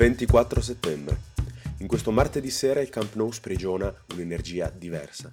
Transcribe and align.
24 0.00 0.62
settembre. 0.62 1.20
In 1.80 1.86
questo 1.86 2.10
martedì 2.10 2.48
sera 2.48 2.80
il 2.80 2.88
Camp 2.88 3.16
Nou 3.16 3.30
sprigiona 3.32 3.94
un'energia 4.14 4.70
diversa. 4.70 5.30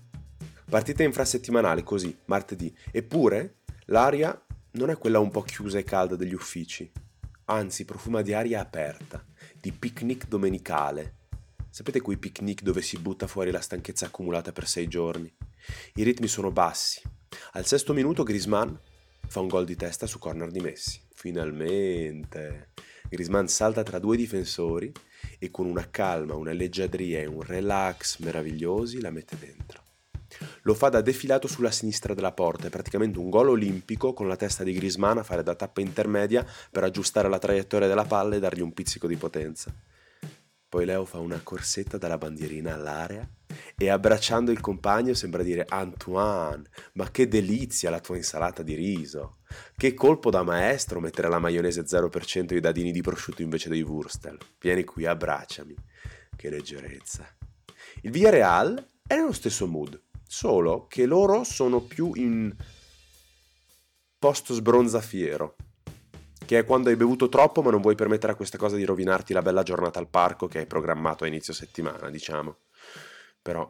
Partita 0.69 1.03
infrasettimanale 1.03 1.83
così, 1.83 2.13
martedì, 2.25 2.75
eppure 2.91 3.59
l'aria 3.85 4.37
non 4.71 4.89
è 4.89 4.97
quella 4.97 5.19
un 5.19 5.31
po' 5.31 5.43
chiusa 5.43 5.77
e 5.77 5.85
calda 5.85 6.17
degli 6.17 6.33
uffici, 6.33 6.91
anzi 7.45 7.85
profuma 7.85 8.21
di 8.21 8.33
aria 8.33 8.59
aperta, 8.59 9.25
di 9.57 9.71
picnic 9.71 10.27
domenicale. 10.27 11.13
Sapete 11.69 12.01
quei 12.01 12.17
picnic 12.17 12.61
dove 12.61 12.81
si 12.81 12.97
butta 12.97 13.25
fuori 13.25 13.51
la 13.51 13.61
stanchezza 13.61 14.07
accumulata 14.07 14.51
per 14.51 14.67
sei 14.67 14.89
giorni? 14.89 15.33
I 15.93 16.03
ritmi 16.03 16.27
sono 16.27 16.51
bassi. 16.51 17.01
Al 17.53 17.65
sesto 17.65 17.93
minuto 17.93 18.23
Grisman 18.23 18.77
fa 19.27 19.39
un 19.39 19.47
gol 19.47 19.63
di 19.63 19.77
testa 19.77 20.07
su 20.07 20.19
corner 20.19 20.51
di 20.51 20.59
Messi. 20.59 20.99
Finalmente! 21.13 22.71
Grisman 23.09 23.47
salta 23.47 23.83
tra 23.83 23.99
due 23.99 24.17
difensori 24.17 24.91
e 25.39 25.51
con 25.51 25.65
una 25.65 25.89
calma, 25.89 26.35
una 26.35 26.51
leggiadria 26.51 27.19
e 27.19 27.25
un 27.25 27.41
relax 27.41 28.19
meravigliosi 28.19 28.99
la 29.01 29.11
mette 29.11 29.37
dentro. 29.39 29.83
Lo 30.63 30.73
fa 30.73 30.89
da 30.89 31.01
defilato 31.01 31.47
sulla 31.47 31.71
sinistra 31.71 32.13
della 32.13 32.33
porta, 32.33 32.67
è 32.67 32.69
praticamente 32.69 33.17
un 33.17 33.29
gol 33.29 33.49
olimpico 33.49 34.13
con 34.13 34.27
la 34.27 34.35
testa 34.35 34.63
di 34.63 34.73
Grisman 34.73 35.19
a 35.19 35.23
fare 35.23 35.41
da 35.41 35.55
tappa 35.55 35.81
intermedia 35.81 36.45
per 36.69 36.83
aggiustare 36.83 37.29
la 37.29 37.39
traiettoria 37.39 37.87
della 37.87 38.03
palla 38.03 38.35
e 38.35 38.39
dargli 38.39 38.61
un 38.61 38.73
pizzico 38.73 39.07
di 39.07 39.15
potenza. 39.15 39.73
Poi 40.69 40.83
Leo 40.85 41.05
fa 41.05 41.19
una 41.19 41.39
corsetta 41.41 41.97
dalla 41.97 42.17
bandierina 42.17 42.73
all'area 42.73 43.27
e 43.77 43.89
abbracciando 43.89 44.51
il 44.51 44.59
compagno 44.59 45.13
sembra 45.13 45.41
dire 45.41 45.65
Antoine, 45.67 46.63
ma 46.93 47.09
che 47.09 47.29
delizia 47.29 47.89
la 47.89 48.01
tua 48.01 48.17
insalata 48.17 48.63
di 48.63 48.75
riso. 48.75 49.36
Che 49.75 49.93
colpo 49.93 50.29
da 50.29 50.43
maestro 50.43 50.99
mettere 50.99 51.29
la 51.29 51.39
maionese 51.39 51.83
0% 51.83 52.53
e 52.53 52.57
i 52.57 52.59
dadini 52.59 52.91
di 52.91 53.01
prosciutto 53.01 53.41
invece 53.41 53.69
dei 53.69 53.81
wurstel. 53.81 54.37
Vieni 54.59 54.83
qui, 54.83 55.05
abbracciami. 55.05 55.75
Che 56.35 56.49
leggerezza. 56.49 57.27
Il 58.01 58.11
Villarreal 58.11 58.85
è 59.05 59.15
nello 59.15 59.33
stesso 59.33 59.67
mood, 59.67 60.01
solo 60.27 60.87
che 60.87 61.05
loro 61.05 61.43
sono 61.43 61.81
più 61.81 62.11
in 62.15 62.53
post 64.19 64.51
sbronzafiero 64.53 65.55
che 66.47 66.59
è 66.59 66.65
quando 66.65 66.89
hai 66.89 66.95
bevuto 66.95 67.27
troppo 67.27 67.61
ma 67.61 67.69
non 67.71 67.81
vuoi 67.81 67.95
permettere 67.95 68.31
a 68.31 68.35
questa 68.35 68.57
cosa 68.57 68.77
di 68.77 68.85
rovinarti 68.85 69.33
la 69.33 69.41
bella 69.41 69.63
giornata 69.63 69.99
al 69.99 70.07
parco 70.07 70.47
che 70.47 70.59
hai 70.59 70.65
programmato 70.65 71.25
a 71.25 71.27
inizio 71.27 71.53
settimana, 71.53 72.09
diciamo. 72.09 72.59
Però 73.41 73.69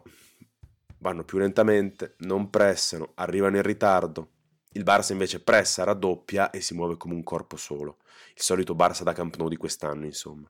vanno 0.99 1.23
più 1.23 1.39
lentamente, 1.39 2.13
non 2.19 2.51
pressano, 2.51 3.13
arrivano 3.15 3.55
in 3.55 3.63
ritardo. 3.63 4.33
Il 4.77 4.83
Barça 4.83 5.11
invece 5.11 5.41
pressa, 5.41 5.83
raddoppia 5.83 6.51
e 6.51 6.61
si 6.61 6.75
muove 6.75 6.97
come 6.97 7.15
un 7.15 7.23
corpo 7.23 7.57
solo. 7.57 7.97
Il 8.35 8.43
solito 8.43 8.75
Barça 8.75 9.01
da 9.01 9.11
Camp 9.11 9.35
Nou 9.37 9.49
di 9.49 9.57
quest'anno, 9.57 10.05
insomma. 10.05 10.47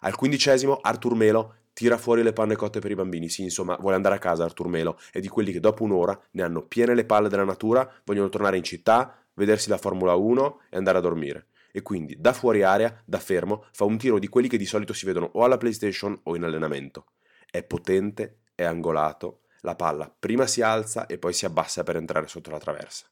Al 0.00 0.16
quindicesimo 0.16 0.78
Artur 0.80 1.14
Melo 1.14 1.54
tira 1.72 1.96
fuori 1.96 2.24
le 2.24 2.32
panne 2.32 2.56
cotte 2.56 2.80
per 2.80 2.90
i 2.90 2.96
bambini. 2.96 3.28
Sì, 3.28 3.42
insomma, 3.42 3.76
vuole 3.76 3.94
andare 3.94 4.16
a 4.16 4.18
casa 4.18 4.42
Artur 4.42 4.66
Melo. 4.66 4.98
È 5.12 5.20
di 5.20 5.28
quelli 5.28 5.52
che 5.52 5.60
dopo 5.60 5.84
un'ora 5.84 6.20
ne 6.32 6.42
hanno 6.42 6.62
piene 6.62 6.96
le 6.96 7.04
palle 7.04 7.28
della 7.28 7.44
natura, 7.44 7.88
vogliono 8.04 8.28
tornare 8.28 8.56
in 8.56 8.64
città, 8.64 9.24
vedersi 9.34 9.68
la 9.68 9.78
Formula 9.78 10.16
1 10.16 10.62
e 10.68 10.76
andare 10.76 10.98
a 10.98 11.00
dormire 11.00 11.46
e 11.72 11.82
quindi 11.82 12.16
da 12.18 12.32
fuori 12.32 12.64
area, 12.64 13.00
da 13.04 13.20
fermo, 13.20 13.66
fa 13.70 13.84
un 13.84 13.96
tiro 13.96 14.18
di 14.18 14.26
quelli 14.26 14.48
che 14.48 14.58
di 14.58 14.66
solito 14.66 14.92
si 14.92 15.06
vedono 15.06 15.30
o 15.34 15.44
alla 15.44 15.56
PlayStation 15.56 16.18
o 16.24 16.34
in 16.34 16.42
allenamento. 16.42 17.06
È 17.48 17.62
potente, 17.62 18.38
è 18.56 18.64
angolato, 18.64 19.42
la 19.60 19.76
palla 19.76 20.12
prima 20.18 20.48
si 20.48 20.60
alza 20.62 21.06
e 21.06 21.18
poi 21.18 21.32
si 21.32 21.44
abbassa 21.44 21.84
per 21.84 21.94
entrare 21.94 22.26
sotto 22.26 22.50
la 22.50 22.58
traversa. 22.58 23.06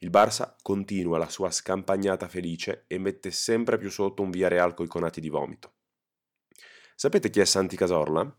Il 0.00 0.10
Barça 0.10 0.54
continua 0.62 1.18
la 1.18 1.28
sua 1.28 1.50
scampagnata 1.50 2.28
felice 2.28 2.84
e 2.86 2.98
mette 2.98 3.30
sempre 3.30 3.78
più 3.78 3.90
sotto 3.90 4.22
un 4.22 4.30
via 4.30 4.48
real 4.48 4.74
coi 4.74 4.86
conati 4.86 5.20
di 5.20 5.28
vomito. 5.28 5.72
Sapete 6.94 7.30
chi 7.30 7.40
è 7.40 7.44
Santi 7.44 7.76
Casorla? 7.76 8.36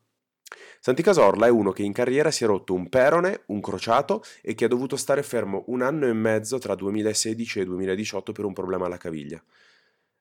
Santi 0.81 1.03
Casorla 1.03 1.47
è 1.47 1.49
uno 1.49 1.71
che 1.71 1.83
in 1.83 1.93
carriera 1.93 2.31
si 2.31 2.43
è 2.43 2.47
rotto 2.47 2.73
un 2.73 2.89
perone, 2.89 3.43
un 3.47 3.61
crociato 3.61 4.23
e 4.41 4.55
che 4.55 4.65
ha 4.65 4.69
dovuto 4.69 4.95
stare 4.95 5.23
fermo 5.23 5.63
un 5.67 5.81
anno 5.81 6.07
e 6.07 6.13
mezzo 6.13 6.57
tra 6.57 6.75
2016 6.75 7.59
e 7.59 7.65
2018 7.65 8.31
per 8.31 8.45
un 8.45 8.53
problema 8.53 8.85
alla 8.85 8.97
caviglia. 8.97 9.43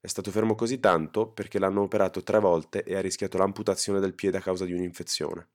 È 0.00 0.06
stato 0.06 0.30
fermo 0.30 0.54
così 0.54 0.78
tanto 0.78 1.30
perché 1.30 1.58
l'hanno 1.58 1.82
operato 1.82 2.22
tre 2.22 2.38
volte 2.38 2.82
e 2.82 2.96
ha 2.96 3.00
rischiato 3.00 3.38
l'amputazione 3.38 4.00
del 4.00 4.14
piede 4.14 4.38
a 4.38 4.40
causa 4.40 4.64
di 4.64 4.72
un'infezione. 4.72 5.48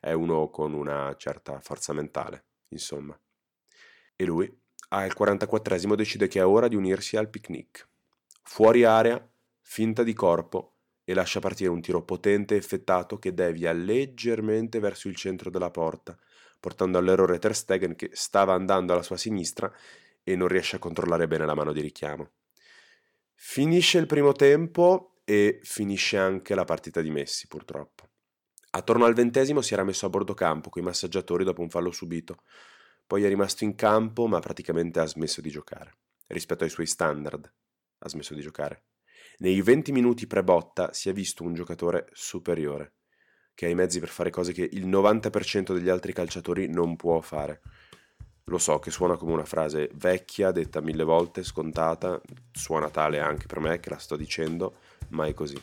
È 0.00 0.12
uno 0.12 0.48
con 0.48 0.72
una 0.72 1.14
certa 1.16 1.60
forza 1.60 1.92
mentale, 1.92 2.44
insomma. 2.68 3.18
E 4.16 4.24
lui, 4.24 4.59
al 4.90 5.12
44esimo, 5.16 5.94
decide 5.94 6.28
che 6.28 6.38
è 6.38 6.46
ora 6.46 6.68
di 6.68 6.76
unirsi 6.76 7.16
al 7.16 7.28
picnic. 7.28 7.88
Fuori 8.42 8.84
area, 8.84 9.24
finta 9.60 10.02
di 10.02 10.12
corpo, 10.12 10.74
e 11.04 11.14
lascia 11.14 11.40
partire 11.40 11.70
un 11.70 11.80
tiro 11.80 12.02
potente 12.02 12.54
e 12.54 12.58
effettato 12.58 13.18
che 13.18 13.34
devia 13.34 13.72
leggermente 13.72 14.78
verso 14.78 15.08
il 15.08 15.16
centro 15.16 15.50
della 15.50 15.70
porta, 15.70 16.16
portando 16.58 16.98
all'errore 16.98 17.38
Ter 17.38 17.54
Stegen 17.54 17.96
che 17.96 18.10
stava 18.12 18.54
andando 18.54 18.92
alla 18.92 19.02
sua 19.02 19.16
sinistra 19.16 19.72
e 20.22 20.36
non 20.36 20.46
riesce 20.46 20.76
a 20.76 20.78
controllare 20.78 21.26
bene 21.26 21.46
la 21.46 21.54
mano 21.54 21.72
di 21.72 21.80
richiamo. 21.80 22.30
Finisce 23.34 23.98
il 23.98 24.06
primo 24.06 24.32
tempo 24.32 25.20
e 25.24 25.60
finisce 25.62 26.16
anche 26.18 26.54
la 26.54 26.64
partita 26.64 27.00
di 27.00 27.10
Messi, 27.10 27.48
purtroppo. 27.48 28.08
Attorno 28.72 29.04
al 29.04 29.14
ventesimo 29.14 29.62
si 29.62 29.72
era 29.72 29.82
messo 29.82 30.06
a 30.06 30.10
bordo 30.10 30.34
campo 30.34 30.70
con 30.70 30.82
i 30.82 30.84
massaggiatori 30.84 31.42
dopo 31.42 31.60
un 31.60 31.70
fallo 31.70 31.90
subito. 31.90 32.42
Poi 33.10 33.24
è 33.24 33.28
rimasto 33.28 33.64
in 33.64 33.74
campo, 33.74 34.28
ma 34.28 34.38
praticamente 34.38 35.00
ha 35.00 35.04
smesso 35.04 35.40
di 35.40 35.50
giocare. 35.50 35.96
Rispetto 36.28 36.62
ai 36.62 36.70
suoi 36.70 36.86
standard, 36.86 37.52
ha 37.98 38.08
smesso 38.08 38.34
di 38.34 38.40
giocare. 38.40 38.84
Nei 39.38 39.60
20 39.60 39.90
minuti 39.90 40.28
pre-botta 40.28 40.92
si 40.92 41.08
è 41.08 41.12
visto 41.12 41.42
un 41.42 41.52
giocatore 41.52 42.06
superiore, 42.12 42.92
che 43.52 43.66
ha 43.66 43.68
i 43.68 43.74
mezzi 43.74 43.98
per 43.98 44.10
fare 44.10 44.30
cose 44.30 44.52
che 44.52 44.62
il 44.62 44.86
90% 44.86 45.74
degli 45.74 45.88
altri 45.88 46.12
calciatori 46.12 46.68
non 46.68 46.94
può 46.94 47.20
fare. 47.20 47.62
Lo 48.44 48.58
so 48.58 48.78
che 48.78 48.92
suona 48.92 49.16
come 49.16 49.32
una 49.32 49.44
frase 49.44 49.90
vecchia, 49.94 50.52
detta 50.52 50.80
mille 50.80 51.02
volte, 51.02 51.42
scontata, 51.42 52.20
suona 52.52 52.90
tale 52.90 53.18
anche 53.18 53.46
per 53.46 53.58
me 53.58 53.80
che 53.80 53.90
la 53.90 53.98
sto 53.98 54.14
dicendo, 54.14 54.76
ma 55.08 55.26
è 55.26 55.34
così. 55.34 55.60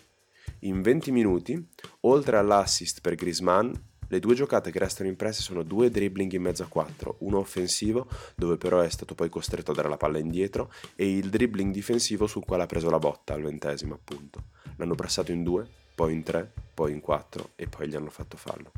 In 0.63 0.81
20 0.81 1.11
minuti, 1.11 1.65
oltre 2.01 2.35
all'assist 2.35 2.99
per 2.99 3.15
Grisman, 3.15 3.71
le 4.07 4.19
due 4.19 4.35
giocate 4.35 4.71
che 4.71 4.79
restano 4.79 5.09
impresse 5.09 5.41
sono 5.41 5.63
due 5.63 5.89
dribbling 5.89 6.31
in 6.33 6.41
mezzo 6.41 6.63
a 6.63 6.67
quattro, 6.67 7.15
uno 7.19 7.39
offensivo, 7.39 8.07
dove 8.35 8.57
però 8.57 8.81
è 8.81 8.89
stato 8.89 9.15
poi 9.15 9.29
costretto 9.29 9.71
a 9.71 9.73
dare 9.73 9.89
la 9.89 9.97
palla 9.97 10.17
indietro, 10.17 10.71
e 10.95 11.11
il 11.15 11.29
dribbling 11.29 11.73
difensivo 11.73 12.27
sul 12.27 12.45
quale 12.45 12.63
ha 12.63 12.67
preso 12.67 12.89
la 12.89 12.99
botta 12.99 13.33
al 13.33 13.41
ventesimo, 13.41 13.95
appunto. 13.95 14.45
L'hanno 14.77 14.95
pressato 14.95 15.31
in 15.31 15.43
due, 15.43 15.67
poi 15.95 16.13
in 16.13 16.23
tre, 16.23 16.51
poi 16.73 16.93
in 16.93 16.99
quattro 16.99 17.51
e 17.55 17.67
poi 17.67 17.87
gli 17.87 17.95
hanno 17.95 18.09
fatto 18.09 18.37
fallo. 18.37 18.71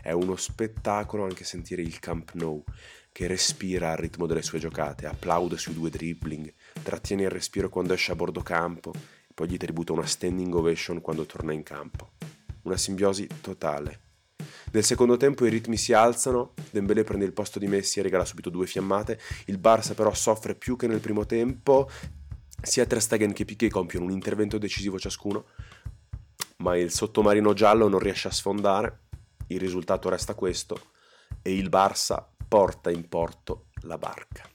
È 0.00 0.12
uno 0.12 0.36
spettacolo 0.36 1.24
anche 1.24 1.44
sentire 1.44 1.82
il 1.82 1.98
Camp 1.98 2.32
Nou, 2.34 2.62
che 3.12 3.26
respira 3.26 3.90
al 3.90 3.98
ritmo 3.98 4.26
delle 4.26 4.42
sue 4.42 4.58
giocate, 4.58 5.06
applaude 5.06 5.58
sui 5.58 5.74
due 5.74 5.90
dribbling, 5.90 6.52
trattiene 6.82 7.24
il 7.24 7.30
respiro 7.30 7.68
quando 7.68 7.92
esce 7.92 8.12
a 8.12 8.16
bordo 8.16 8.40
campo 8.40 8.92
poi 9.34 9.48
gli 9.48 9.56
tributa 9.56 9.92
una 9.92 10.06
standing 10.06 10.54
ovation 10.54 11.00
quando 11.00 11.24
torna 11.24 11.52
in 11.52 11.62
campo. 11.62 12.12
Una 12.62 12.76
simbiosi 12.76 13.26
totale 13.40 14.01
nel 14.72 14.84
secondo 14.84 15.16
tempo 15.16 15.44
i 15.44 15.50
ritmi 15.50 15.76
si 15.76 15.92
alzano, 15.92 16.54
Dembélé 16.70 17.04
prende 17.04 17.24
il 17.24 17.32
posto 17.32 17.58
di 17.58 17.66
Messi 17.66 17.98
e 17.98 18.02
regala 18.02 18.24
subito 18.24 18.48
due 18.48 18.66
fiammate, 18.66 19.18
il 19.46 19.58
Barça 19.58 19.94
però 19.94 20.12
soffre 20.14 20.54
più 20.54 20.76
che 20.76 20.86
nel 20.86 21.00
primo 21.00 21.26
tempo, 21.26 21.90
sia 22.62 22.86
Ter 22.86 23.02
Stegen 23.02 23.32
che 23.32 23.44
Piquet 23.44 23.70
compiono 23.70 24.06
un 24.06 24.12
intervento 24.12 24.56
decisivo 24.56 24.98
ciascuno, 24.98 25.46
ma 26.58 26.76
il 26.76 26.90
sottomarino 26.90 27.52
giallo 27.52 27.88
non 27.88 27.98
riesce 27.98 28.28
a 28.28 28.32
sfondare, 28.32 29.00
il 29.48 29.60
risultato 29.60 30.08
resta 30.08 30.34
questo 30.34 30.90
e 31.42 31.54
il 31.54 31.68
Barça 31.68 32.24
porta 32.48 32.90
in 32.90 33.08
porto 33.08 33.66
la 33.82 33.98
barca. 33.98 34.51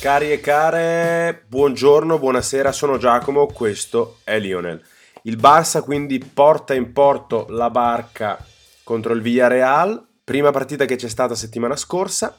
Cari 0.00 0.30
e 0.30 0.38
care, 0.38 1.42
buongiorno, 1.48 2.20
buonasera, 2.20 2.70
sono 2.70 2.98
Giacomo, 2.98 3.46
questo 3.46 4.18
è 4.22 4.38
Lionel. 4.38 4.80
Il 5.22 5.36
Barça 5.36 5.82
quindi 5.82 6.20
porta 6.20 6.72
in 6.72 6.92
porto 6.92 7.46
la 7.48 7.68
barca 7.68 8.38
contro 8.84 9.12
il 9.12 9.20
Villarreal, 9.20 10.06
prima 10.22 10.52
partita 10.52 10.84
che 10.84 10.94
c'è 10.94 11.08
stata 11.08 11.34
settimana 11.34 11.74
scorsa. 11.74 12.38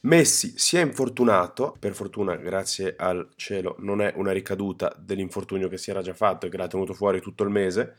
Messi 0.00 0.54
si 0.58 0.78
è 0.78 0.80
infortunato, 0.80 1.76
per 1.78 1.94
fortuna 1.94 2.34
grazie 2.34 2.96
al 2.98 3.28
cielo 3.36 3.76
non 3.78 4.02
è 4.02 4.12
una 4.16 4.32
ricaduta 4.32 4.92
dell'infortunio 4.98 5.68
che 5.68 5.78
si 5.78 5.90
era 5.90 6.02
già 6.02 6.12
fatto 6.12 6.46
e 6.46 6.48
che 6.48 6.56
l'ha 6.56 6.66
tenuto 6.66 6.92
fuori 6.92 7.20
tutto 7.20 7.44
il 7.44 7.50
mese, 7.50 7.94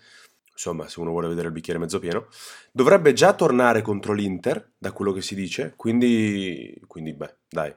insomma 0.57 0.87
se 0.87 0.99
uno 0.99 1.11
vuole 1.11 1.27
vedere 1.27 1.47
il 1.47 1.53
bicchiere 1.53 1.79
mezzo 1.79 1.99
pieno, 1.99 2.27
dovrebbe 2.71 3.13
già 3.13 3.33
tornare 3.33 3.83
contro 3.83 4.13
l'Inter, 4.13 4.71
da 4.75 4.91
quello 4.91 5.13
che 5.13 5.21
si 5.21 5.35
dice, 5.35 5.73
quindi, 5.75 6.81
quindi 6.87 7.13
beh, 7.13 7.35
dai. 7.47 7.73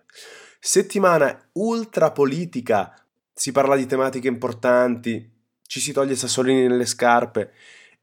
Settimana 0.59 1.51
ultra 1.53 2.11
politica, 2.11 2.95
si 3.35 3.53
parla 3.53 3.77
di 3.77 3.85
tematiche 3.85 4.29
importanti, 4.29 5.31
ci 5.63 5.79
si 5.79 5.93
toglie 5.93 6.17
Sassolini 6.17 6.67
nelle 6.67 6.87
scarpe. 6.87 7.53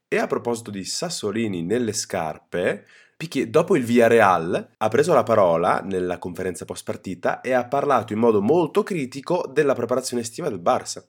E 0.07 0.17
a 0.17 0.27
proposito 0.27 0.71
di 0.71 0.85
Sassolini 0.85 1.63
nelle 1.63 1.91
scarpe, 1.91 2.85
Piquet, 3.17 3.47
dopo 3.49 3.75
il 3.75 3.83
Villarreal, 3.83 4.75
ha 4.77 4.87
preso 4.89 5.11
la 5.13 5.23
parola 5.23 5.81
nella 5.81 6.19
conferenza 6.19 6.65
post 6.65 6.85
partita 6.85 7.41
e 7.41 7.51
ha 7.51 7.65
parlato 7.65 8.13
in 8.13 8.19
modo 8.19 8.41
molto 8.41 8.83
critico 8.83 9.49
della 9.51 9.73
preparazione 9.73 10.21
estiva 10.21 10.49
del 10.49 10.61
Barça, 10.61 11.03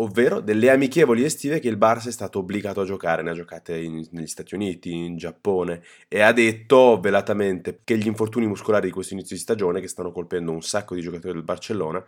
ovvero 0.00 0.40
delle 0.40 0.70
amichevoli 0.70 1.24
estive 1.24 1.60
che 1.60 1.68
il 1.68 1.78
Barça 1.78 2.08
è 2.08 2.12
stato 2.12 2.38
obbligato 2.40 2.80
a 2.80 2.84
giocare, 2.84 3.22
ne 3.22 3.30
ha 3.30 3.34
giocate 3.34 3.76
in, 3.76 4.06
negli 4.10 4.26
Stati 4.26 4.54
Uniti, 4.54 4.92
in 4.92 5.16
Giappone 5.16 5.82
e 6.08 6.20
ha 6.20 6.32
detto 6.32 6.98
velatamente 7.00 7.80
che 7.84 7.96
gli 7.96 8.06
infortuni 8.06 8.46
muscolari 8.46 8.86
di 8.86 8.92
questo 8.92 9.14
inizio 9.14 9.36
di 9.36 9.42
stagione, 9.42 9.80
che 9.80 9.88
stanno 9.88 10.12
colpendo 10.12 10.52
un 10.52 10.62
sacco 10.62 10.94
di 10.94 11.00
giocatori 11.00 11.34
del 11.34 11.42
Barcellona, 11.42 12.04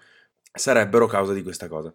sarebbero 0.52 1.06
causa 1.06 1.32
di 1.32 1.42
questa 1.42 1.69
cosa. 1.69 1.92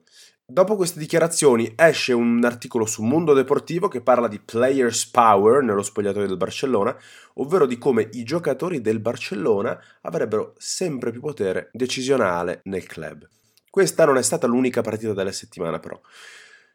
Dopo 0.47 0.75
queste 0.75 0.99
dichiarazioni 0.99 1.73
esce 1.75 2.13
un 2.13 2.43
articolo 2.43 2.85
su 2.85 3.01
Mundo 3.03 3.33
Deportivo 3.33 3.87
che 3.87 4.01
parla 4.01 4.27
di 4.27 4.39
players 4.39 5.07
power 5.07 5.63
nello 5.63 5.81
spogliatoio 5.81 6.27
del 6.27 6.37
Barcellona, 6.37 6.95
ovvero 7.35 7.65
di 7.65 7.77
come 7.77 8.07
i 8.13 8.23
giocatori 8.23 8.79
del 8.79 8.99
Barcellona 8.99 9.77
avrebbero 10.01 10.53
sempre 10.57 11.11
più 11.11 11.21
potere 11.21 11.69
decisionale 11.73 12.61
nel 12.65 12.85
club. 12.85 13.27
Questa 13.75 14.05
non 14.05 14.15
è 14.15 14.21
stata 14.21 14.47
l'unica 14.47 14.79
partita 14.79 15.11
della 15.11 15.33
settimana 15.33 15.79
però. 15.79 15.99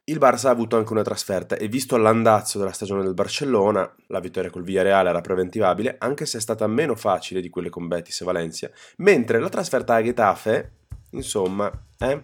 Il 0.05 0.19
Barça 0.19 0.49
ha 0.49 0.51
avuto 0.51 0.77
anche 0.77 0.93
una 0.93 1.01
trasferta 1.01 1.57
e 1.57 1.67
visto 1.67 1.97
l'andazzo 1.97 2.59
della 2.59 2.73
stagione 2.73 3.03
del 3.03 3.15
Barcellona, 3.15 3.91
la 4.09 4.21
vittoria 4.21 4.51
col 4.51 4.65
Villarreal 4.65 5.07
era 5.07 5.23
preventivabile, 5.23 5.97
anche 5.99 6.27
se 6.27 6.37
è 6.37 6.41
stata 6.43 6.67
meno 6.67 6.95
facile 6.97 7.41
di 7.41 7.49
quelle 7.49 7.71
con 7.71 7.89
Betis 7.89 8.21
e 8.21 8.25
Valencia, 8.27 8.71
mentre 8.97 9.41
la 9.41 9.49
trasferta 9.49 9.95
a 9.95 10.03
Getafe, 10.03 10.73
insomma, 11.13 11.73
eh, 12.01 12.23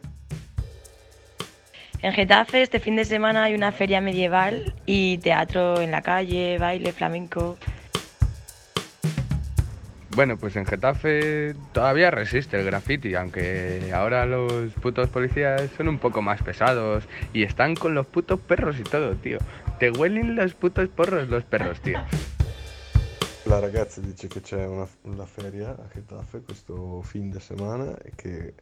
En 2.02 2.12
Getafe 2.12 2.61
este 2.61 2.79
fin 2.79 2.96
de 2.96 3.06
semana 3.06 3.44
hay 3.44 3.55
una 3.55 3.72
feria 3.72 4.02
medieval 4.02 4.75
y 4.84 5.17
teatro 5.22 5.81
en 5.81 5.90
la 5.90 6.02
calle, 6.02 6.58
baile, 6.58 6.93
flamenco. 6.93 7.56
Bueno, 10.16 10.38
pues 10.38 10.56
en 10.56 10.64
Getafe 10.64 11.54
todavía 11.74 12.10
resiste 12.10 12.58
el 12.58 12.64
graffiti, 12.64 13.14
aunque 13.14 13.92
ahora 13.94 14.24
los 14.24 14.72
putos 14.72 15.10
policías 15.10 15.70
son 15.76 15.88
un 15.88 15.98
poco 15.98 16.22
más 16.22 16.42
pesados 16.42 17.04
y 17.34 17.42
están 17.42 17.74
con 17.74 17.94
los 17.94 18.06
putos 18.06 18.40
perros 18.40 18.80
y 18.80 18.82
todo, 18.82 19.14
tío. 19.16 19.36
Te 19.78 19.90
huelen 19.90 20.34
los 20.34 20.54
putos 20.54 20.88
porros 20.88 21.28
los 21.28 21.44
perros, 21.44 21.82
tío. 21.82 21.98
La 23.44 23.60
ragazza 23.60 24.00
dice 24.00 24.26
che 24.28 24.40
c'è 24.40 24.64
una, 24.64 24.88
una 25.02 25.26
feria 25.26 25.68
a 25.68 25.86
Getafe 25.92 26.40
questo 26.40 27.02
fin 27.02 27.30
de 27.30 27.38
semana 27.38 27.94
e 28.02 28.12
che 28.16 28.54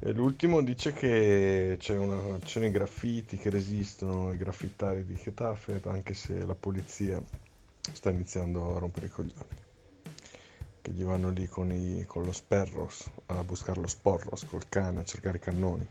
E 0.00 0.12
l'ultimo 0.12 0.62
dice 0.62 0.94
che 0.94 1.76
c'è 1.78 1.96
una, 1.96 2.38
ci 2.40 2.52
sono 2.52 2.64
i 2.64 2.70
graffiti 2.70 3.36
che 3.36 3.50
resistono, 3.50 4.32
i 4.32 4.38
graffitari 4.38 5.04
di 5.04 5.14
Getafe, 5.14 5.80
anche 5.84 6.14
se 6.14 6.44
la 6.44 6.54
polizia 6.54 7.22
sta 7.92 8.10
iniziando 8.10 8.76
a 8.76 8.78
rompere 8.78 9.06
i 9.06 9.10
coglioni. 9.10 9.63
Che 10.84 10.90
gli 10.90 11.02
vanno 11.02 11.30
lì 11.30 11.46
con, 11.46 11.72
i, 11.72 12.04
con 12.06 12.24
lo 12.24 12.32
sperros 12.32 13.06
a 13.28 13.42
buscare 13.42 13.80
lo 13.80 13.86
sporros 13.86 14.44
col 14.44 14.68
cane, 14.68 15.00
a 15.00 15.04
cercare 15.04 15.38
i 15.38 15.40
cannoni. 15.40 15.88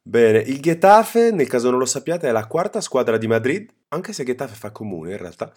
Bene, 0.00 0.38
il 0.38 0.62
Getafe, 0.62 1.30
nel 1.30 1.46
caso 1.46 1.68
non 1.68 1.78
lo 1.78 1.84
sappiate, 1.84 2.26
è 2.26 2.32
la 2.32 2.46
quarta 2.46 2.80
squadra 2.80 3.18
di 3.18 3.26
Madrid, 3.26 3.70
anche 3.88 4.14
se 4.14 4.24
Getafe 4.24 4.54
fa 4.54 4.70
comune 4.70 5.10
in 5.10 5.18
realtà, 5.18 5.52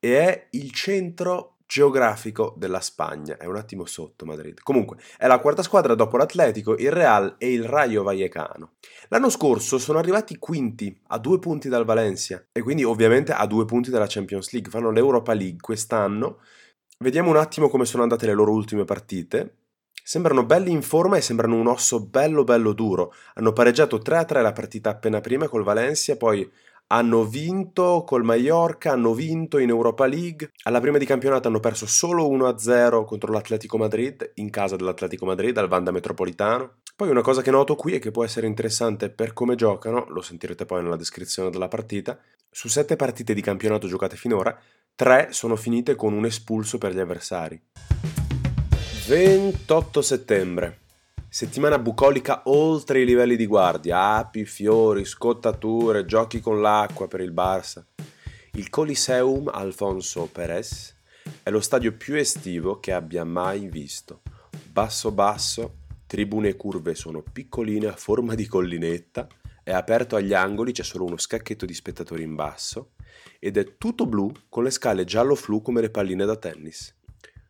e 0.00 0.18
è 0.18 0.46
il 0.52 0.72
centro 0.72 1.58
geografico 1.72 2.52
della 2.58 2.80
Spagna, 2.80 3.38
è 3.38 3.46
un 3.46 3.56
attimo 3.56 3.86
sotto 3.86 4.26
Madrid. 4.26 4.60
Comunque, 4.60 4.98
è 5.16 5.26
la 5.26 5.38
quarta 5.38 5.62
squadra 5.62 5.94
dopo 5.94 6.18
l'Atletico, 6.18 6.76
il 6.76 6.92
Real 6.92 7.36
e 7.38 7.50
il 7.50 7.64
Rayo 7.64 8.02
Vallecano. 8.02 8.72
L'anno 9.08 9.30
scorso 9.30 9.78
sono 9.78 9.98
arrivati 9.98 10.36
quinti, 10.36 10.94
a 11.06 11.18
due 11.18 11.38
punti 11.38 11.70
dal 11.70 11.86
Valencia, 11.86 12.44
e 12.52 12.60
quindi 12.60 12.84
ovviamente 12.84 13.32
a 13.32 13.46
due 13.46 13.64
punti 13.64 13.88
dalla 13.88 14.04
Champions 14.06 14.52
League. 14.52 14.70
Fanno 14.70 14.90
l'Europa 14.90 15.32
League 15.32 15.60
quest'anno. 15.60 16.40
Vediamo 16.98 17.30
un 17.30 17.38
attimo 17.38 17.70
come 17.70 17.86
sono 17.86 18.02
andate 18.02 18.26
le 18.26 18.34
loro 18.34 18.52
ultime 18.52 18.84
partite. 18.84 19.56
Sembrano 20.04 20.44
belli 20.44 20.72
in 20.72 20.82
forma 20.82 21.16
e 21.16 21.22
sembrano 21.22 21.56
un 21.56 21.68
osso 21.68 22.04
bello 22.04 22.44
bello 22.44 22.74
duro. 22.74 23.14
Hanno 23.34 23.54
pareggiato 23.54 23.96
3-3 23.96 24.42
la 24.42 24.52
partita 24.52 24.90
appena 24.90 25.22
prima 25.22 25.48
col 25.48 25.64
Valencia, 25.64 26.16
poi 26.18 26.46
hanno 26.88 27.24
vinto 27.24 28.04
col 28.06 28.24
Mallorca, 28.24 28.92
hanno 28.92 29.14
vinto 29.14 29.58
in 29.58 29.70
Europa 29.70 30.06
League. 30.06 30.50
Alla 30.64 30.80
prima 30.80 30.98
di 30.98 31.06
campionato 31.06 31.48
hanno 31.48 31.60
perso 31.60 31.86
solo 31.86 32.28
1-0 32.28 33.04
contro 33.04 33.32
l'Atletico 33.32 33.78
Madrid, 33.78 34.32
in 34.34 34.50
casa 34.50 34.76
dell'Atletico 34.76 35.24
Madrid, 35.24 35.56
al 35.56 35.68
Vanda 35.68 35.90
Metropolitano. 35.90 36.80
Poi 36.94 37.08
una 37.08 37.22
cosa 37.22 37.42
che 37.42 37.50
noto 37.50 37.74
qui 37.74 37.94
e 37.94 37.98
che 37.98 38.10
può 38.10 38.24
essere 38.24 38.46
interessante 38.46 39.10
per 39.10 39.32
come 39.32 39.54
giocano, 39.54 40.06
lo 40.08 40.20
sentirete 40.20 40.66
poi 40.66 40.82
nella 40.82 40.96
descrizione 40.96 41.50
della 41.50 41.68
partita, 41.68 42.18
su 42.50 42.68
sette 42.68 42.96
partite 42.96 43.32
di 43.32 43.40
campionato 43.40 43.88
giocate 43.88 44.16
finora, 44.16 44.56
tre 44.94 45.28
sono 45.30 45.56
finite 45.56 45.94
con 45.94 46.12
un 46.12 46.26
espulso 46.26 46.76
per 46.76 46.94
gli 46.94 47.00
avversari. 47.00 47.60
28 49.08 50.02
settembre. 50.02 50.81
Settimana 51.34 51.78
bucolica 51.78 52.42
oltre 52.44 53.00
i 53.00 53.06
livelli 53.06 53.36
di 53.36 53.46
guardia, 53.46 54.16
api, 54.16 54.44
fiori, 54.44 55.06
scottature, 55.06 56.04
giochi 56.04 56.40
con 56.40 56.60
l'acqua 56.60 57.08
per 57.08 57.20
il 57.20 57.32
Barça. 57.32 57.82
Il 58.52 58.68
Coliseum 58.68 59.48
Alfonso 59.48 60.28
Pérez 60.30 60.94
è 61.42 61.48
lo 61.48 61.60
stadio 61.60 61.94
più 61.94 62.16
estivo 62.16 62.80
che 62.80 62.92
abbia 62.92 63.24
mai 63.24 63.70
visto. 63.70 64.20
Basso 64.70 65.10
basso, 65.10 65.76
tribune 66.06 66.48
e 66.48 66.56
curve 66.56 66.94
sono 66.94 67.22
piccoline 67.22 67.86
a 67.86 67.96
forma 67.96 68.34
di 68.34 68.46
collinetta, 68.46 69.26
è 69.62 69.72
aperto 69.72 70.16
agli 70.16 70.34
angoli, 70.34 70.72
c'è 70.72 70.84
solo 70.84 71.06
uno 71.06 71.16
scacchetto 71.16 71.64
di 71.64 71.72
spettatori 71.72 72.24
in 72.24 72.34
basso 72.34 72.90
ed 73.38 73.56
è 73.56 73.78
tutto 73.78 74.04
blu 74.04 74.30
con 74.50 74.64
le 74.64 74.70
scale 74.70 75.04
giallo-flu 75.04 75.62
come 75.62 75.80
le 75.80 75.88
palline 75.88 76.26
da 76.26 76.36
tennis. 76.36 76.94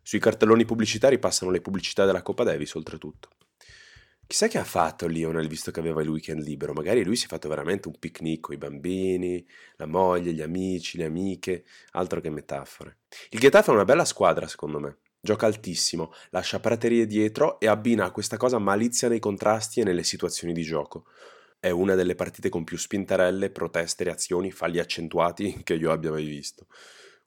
Sui 0.01 0.19
cartelloni 0.19 0.63
pubblicitari 0.63 1.19
passano 1.19 1.51
le 1.51 1.59
pubblicità 1.59 2.05
della 2.05 2.21
Coppa 2.21 2.45
Davis 2.45 2.75
oltretutto. 2.75 3.27
Chissà 4.33 4.47
che 4.47 4.57
ha 4.57 4.63
fatto 4.63 5.05
Lionel 5.05 5.47
visto 5.47 5.69
che 5.69 5.79
aveva 5.79 6.01
il 6.01 6.09
weekend 6.09 6.41
libero, 6.41 6.73
magari 6.73 7.03
lui 7.03 7.15
si 7.15 7.25
è 7.25 7.27
fatto 7.27 7.47
veramente 7.47 7.87
un 7.87 7.99
picnic 7.99 8.39
con 8.39 8.55
i 8.55 8.57
bambini, 8.57 9.45
la 9.75 9.85
moglie, 9.85 10.33
gli 10.33 10.41
amici, 10.41 10.97
le 10.97 11.03
amiche, 11.03 11.65
altro 11.91 12.19
che 12.19 12.31
metafore. 12.31 13.01
Il 13.29 13.39
Getafe 13.39 13.69
è 13.69 13.75
una 13.75 13.85
bella 13.85 14.05
squadra 14.05 14.47
secondo 14.47 14.79
me, 14.79 14.97
gioca 15.21 15.45
altissimo, 15.45 16.11
lascia 16.31 16.59
praterie 16.59 17.05
dietro 17.05 17.59
e 17.59 17.67
abbina 17.67 18.05
a 18.05 18.11
questa 18.11 18.35
cosa 18.37 18.57
malizia 18.57 19.07
nei 19.07 19.19
contrasti 19.19 19.81
e 19.81 19.83
nelle 19.83 20.01
situazioni 20.01 20.51
di 20.51 20.63
gioco. 20.63 21.05
È 21.59 21.69
una 21.69 21.93
delle 21.93 22.15
partite 22.15 22.49
con 22.49 22.63
più 22.63 22.79
spintarelle, 22.79 23.51
proteste, 23.51 24.03
reazioni, 24.03 24.49
falli 24.49 24.79
accentuati 24.79 25.61
che 25.63 25.75
io 25.75 25.91
abbia 25.91 26.09
mai 26.09 26.25
visto. 26.25 26.65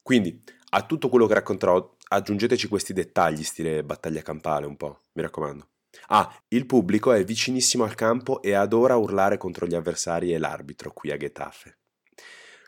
Quindi, 0.02 0.42
a 0.70 0.84
tutto 0.84 1.08
quello 1.08 1.28
che 1.28 1.34
racconterò, 1.34 1.98
aggiungeteci 2.08 2.66
questi 2.66 2.92
dettagli, 2.92 3.44
stile 3.44 3.84
battaglia 3.84 4.22
campale 4.22 4.66
un 4.66 4.76
po', 4.76 5.02
mi 5.12 5.22
raccomando. 5.22 5.68
Ah, 6.08 6.32
il 6.48 6.66
pubblico 6.66 7.12
è 7.12 7.24
vicinissimo 7.24 7.84
al 7.84 7.94
campo 7.94 8.42
e 8.42 8.52
adora 8.54 8.96
urlare 8.96 9.36
contro 9.36 9.66
gli 9.66 9.74
avversari 9.74 10.32
e 10.32 10.38
l'arbitro 10.38 10.92
qui 10.92 11.10
a 11.10 11.16
Getafe. 11.16 11.78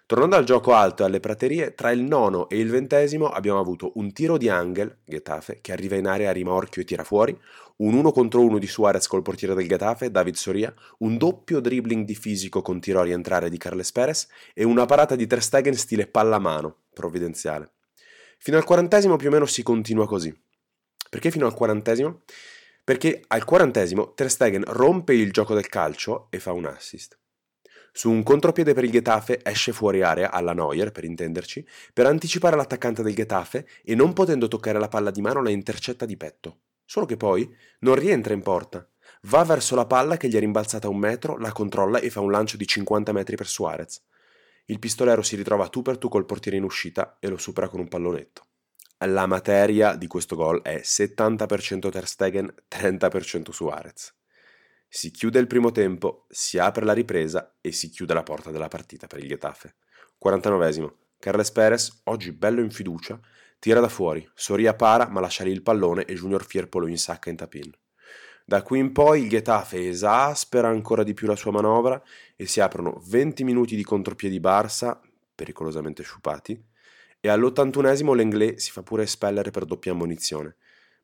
Tornando 0.08 0.36
al 0.36 0.44
gioco 0.44 0.72
alto 0.72 1.02
e 1.02 1.06
alle 1.06 1.20
praterie, 1.20 1.74
tra 1.74 1.90
il 1.90 2.00
nono 2.00 2.48
e 2.48 2.58
il 2.58 2.70
ventesimo 2.70 3.28
abbiamo 3.28 3.60
avuto 3.60 3.92
un 3.96 4.10
tiro 4.10 4.38
di 4.38 4.48
Angel, 4.48 5.00
Getafe, 5.04 5.58
che 5.60 5.70
arriva 5.70 5.96
in 5.96 6.06
area 6.06 6.30
a 6.30 6.32
rimorchio 6.32 6.80
e 6.80 6.86
tira 6.86 7.04
fuori, 7.04 7.38
un 7.76 7.92
uno 7.92 8.10
contro 8.10 8.40
uno 8.40 8.56
di 8.58 8.66
Suarez 8.66 9.06
col 9.06 9.20
portiere 9.20 9.54
del 9.54 9.68
Getafe, 9.68 10.10
David 10.10 10.34
Soria, 10.36 10.72
un 11.00 11.18
doppio 11.18 11.60
dribbling 11.60 12.06
di 12.06 12.14
fisico 12.14 12.62
con 12.62 12.80
tiro 12.80 13.00
a 13.00 13.04
rientrare 13.04 13.50
di 13.50 13.58
Carles 13.58 13.92
Perez 13.92 14.28
e 14.54 14.64
una 14.64 14.86
parata 14.86 15.14
di 15.14 15.26
Ter 15.26 15.42
Stegen 15.42 15.74
stile 15.74 16.06
pallamano, 16.06 16.84
provvidenziale. 16.94 17.72
Fino 18.38 18.56
al 18.56 18.64
quarantesimo 18.64 19.16
più 19.16 19.28
o 19.28 19.30
meno 19.30 19.44
si 19.44 19.62
continua 19.62 20.06
così. 20.06 20.34
Perché 21.10 21.30
fino 21.30 21.44
al 21.44 21.52
quarantesimo? 21.52 22.22
Perché 22.88 23.22
al 23.26 23.44
quarantesimo 23.44 24.14
Ter 24.14 24.30
Stegen 24.30 24.64
rompe 24.66 25.12
il 25.12 25.30
gioco 25.30 25.52
del 25.52 25.68
calcio 25.68 26.28
e 26.30 26.38
fa 26.38 26.52
un 26.52 26.64
assist. 26.64 27.18
Su 27.92 28.10
un 28.10 28.22
contropiede 28.22 28.72
per 28.72 28.84
il 28.84 28.90
Getafe 28.90 29.40
esce 29.42 29.74
fuori 29.74 30.00
area 30.00 30.30
alla 30.30 30.54
Neuer, 30.54 30.90
per 30.90 31.04
intenderci, 31.04 31.68
per 31.92 32.06
anticipare 32.06 32.56
l'attaccante 32.56 33.02
del 33.02 33.14
Getafe 33.14 33.68
e 33.84 33.94
non 33.94 34.14
potendo 34.14 34.48
toccare 34.48 34.78
la 34.78 34.88
palla 34.88 35.10
di 35.10 35.20
mano 35.20 35.42
la 35.42 35.50
intercetta 35.50 36.06
di 36.06 36.16
petto. 36.16 36.60
Solo 36.86 37.04
che 37.04 37.18
poi 37.18 37.54
non 37.80 37.94
rientra 37.94 38.32
in 38.32 38.40
porta. 38.40 38.88
Va 39.24 39.44
verso 39.44 39.74
la 39.74 39.84
palla 39.84 40.16
che 40.16 40.28
gli 40.28 40.36
è 40.36 40.40
rimbalzata 40.40 40.88
un 40.88 40.96
metro, 40.96 41.36
la 41.36 41.52
controlla 41.52 41.98
e 41.98 42.08
fa 42.08 42.20
un 42.20 42.30
lancio 42.30 42.56
di 42.56 42.66
50 42.66 43.12
metri 43.12 43.36
per 43.36 43.48
Suarez. 43.48 44.02
Il 44.64 44.78
pistolero 44.78 45.20
si 45.20 45.36
ritrova 45.36 45.68
tu 45.68 45.82
per 45.82 45.98
tu 45.98 46.08
col 46.08 46.24
portiere 46.24 46.56
in 46.56 46.64
uscita 46.64 47.18
e 47.20 47.28
lo 47.28 47.36
supera 47.36 47.68
con 47.68 47.80
un 47.80 47.88
pallonetto 47.88 48.47
la 49.06 49.26
materia 49.26 49.94
di 49.94 50.06
questo 50.08 50.34
gol 50.34 50.60
è 50.62 50.80
70% 50.82 51.90
Ter 51.90 52.06
Stegen, 52.06 52.52
30% 52.68 53.50
Suarez. 53.50 54.14
Si 54.88 55.10
chiude 55.10 55.38
il 55.38 55.46
primo 55.46 55.70
tempo, 55.70 56.26
si 56.28 56.58
apre 56.58 56.84
la 56.84 56.94
ripresa 56.94 57.58
e 57.60 57.70
si 57.72 57.90
chiude 57.90 58.14
la 58.14 58.22
porta 58.22 58.50
della 58.50 58.68
partita 58.68 59.06
per 59.06 59.20
il 59.20 59.28
Getafe. 59.28 59.76
49esimo. 60.24 60.92
Carles 61.18 61.52
Perez, 61.52 62.00
oggi 62.04 62.32
bello 62.32 62.60
in 62.60 62.70
fiducia, 62.70 63.20
tira 63.58 63.80
da 63.80 63.88
fuori, 63.88 64.28
Soria 64.34 64.74
para 64.74 65.08
ma 65.08 65.20
lascia 65.20 65.44
lì 65.44 65.50
il 65.50 65.62
pallone 65.62 66.04
e 66.04 66.14
Junior 66.14 66.44
Firpo 66.44 66.78
lo 66.78 66.86
insacca 66.86 67.30
in 67.30 67.36
tapin. 67.36 67.70
Da 68.44 68.62
qui 68.62 68.78
in 68.78 68.92
poi 68.92 69.22
il 69.22 69.28
Getafe 69.28 69.88
esaspera 69.88 70.68
ancora 70.68 71.02
di 71.02 71.12
più 71.12 71.26
la 71.26 71.36
sua 71.36 71.52
manovra 71.52 72.02
e 72.34 72.46
si 72.46 72.60
aprono 72.60 73.00
20 73.04 73.44
minuti 73.44 73.76
di 73.76 73.84
contropiedi 73.84 74.40
Barça 74.40 74.98
pericolosamente 75.34 76.02
sciupati, 76.02 76.60
e 77.20 77.28
all'81esimo 77.28 78.14
l'Englè 78.14 78.58
si 78.58 78.70
fa 78.70 78.82
pure 78.82 79.02
espellere 79.02 79.50
per 79.50 79.64
doppia 79.64 79.92
ammonizione, 79.92 80.56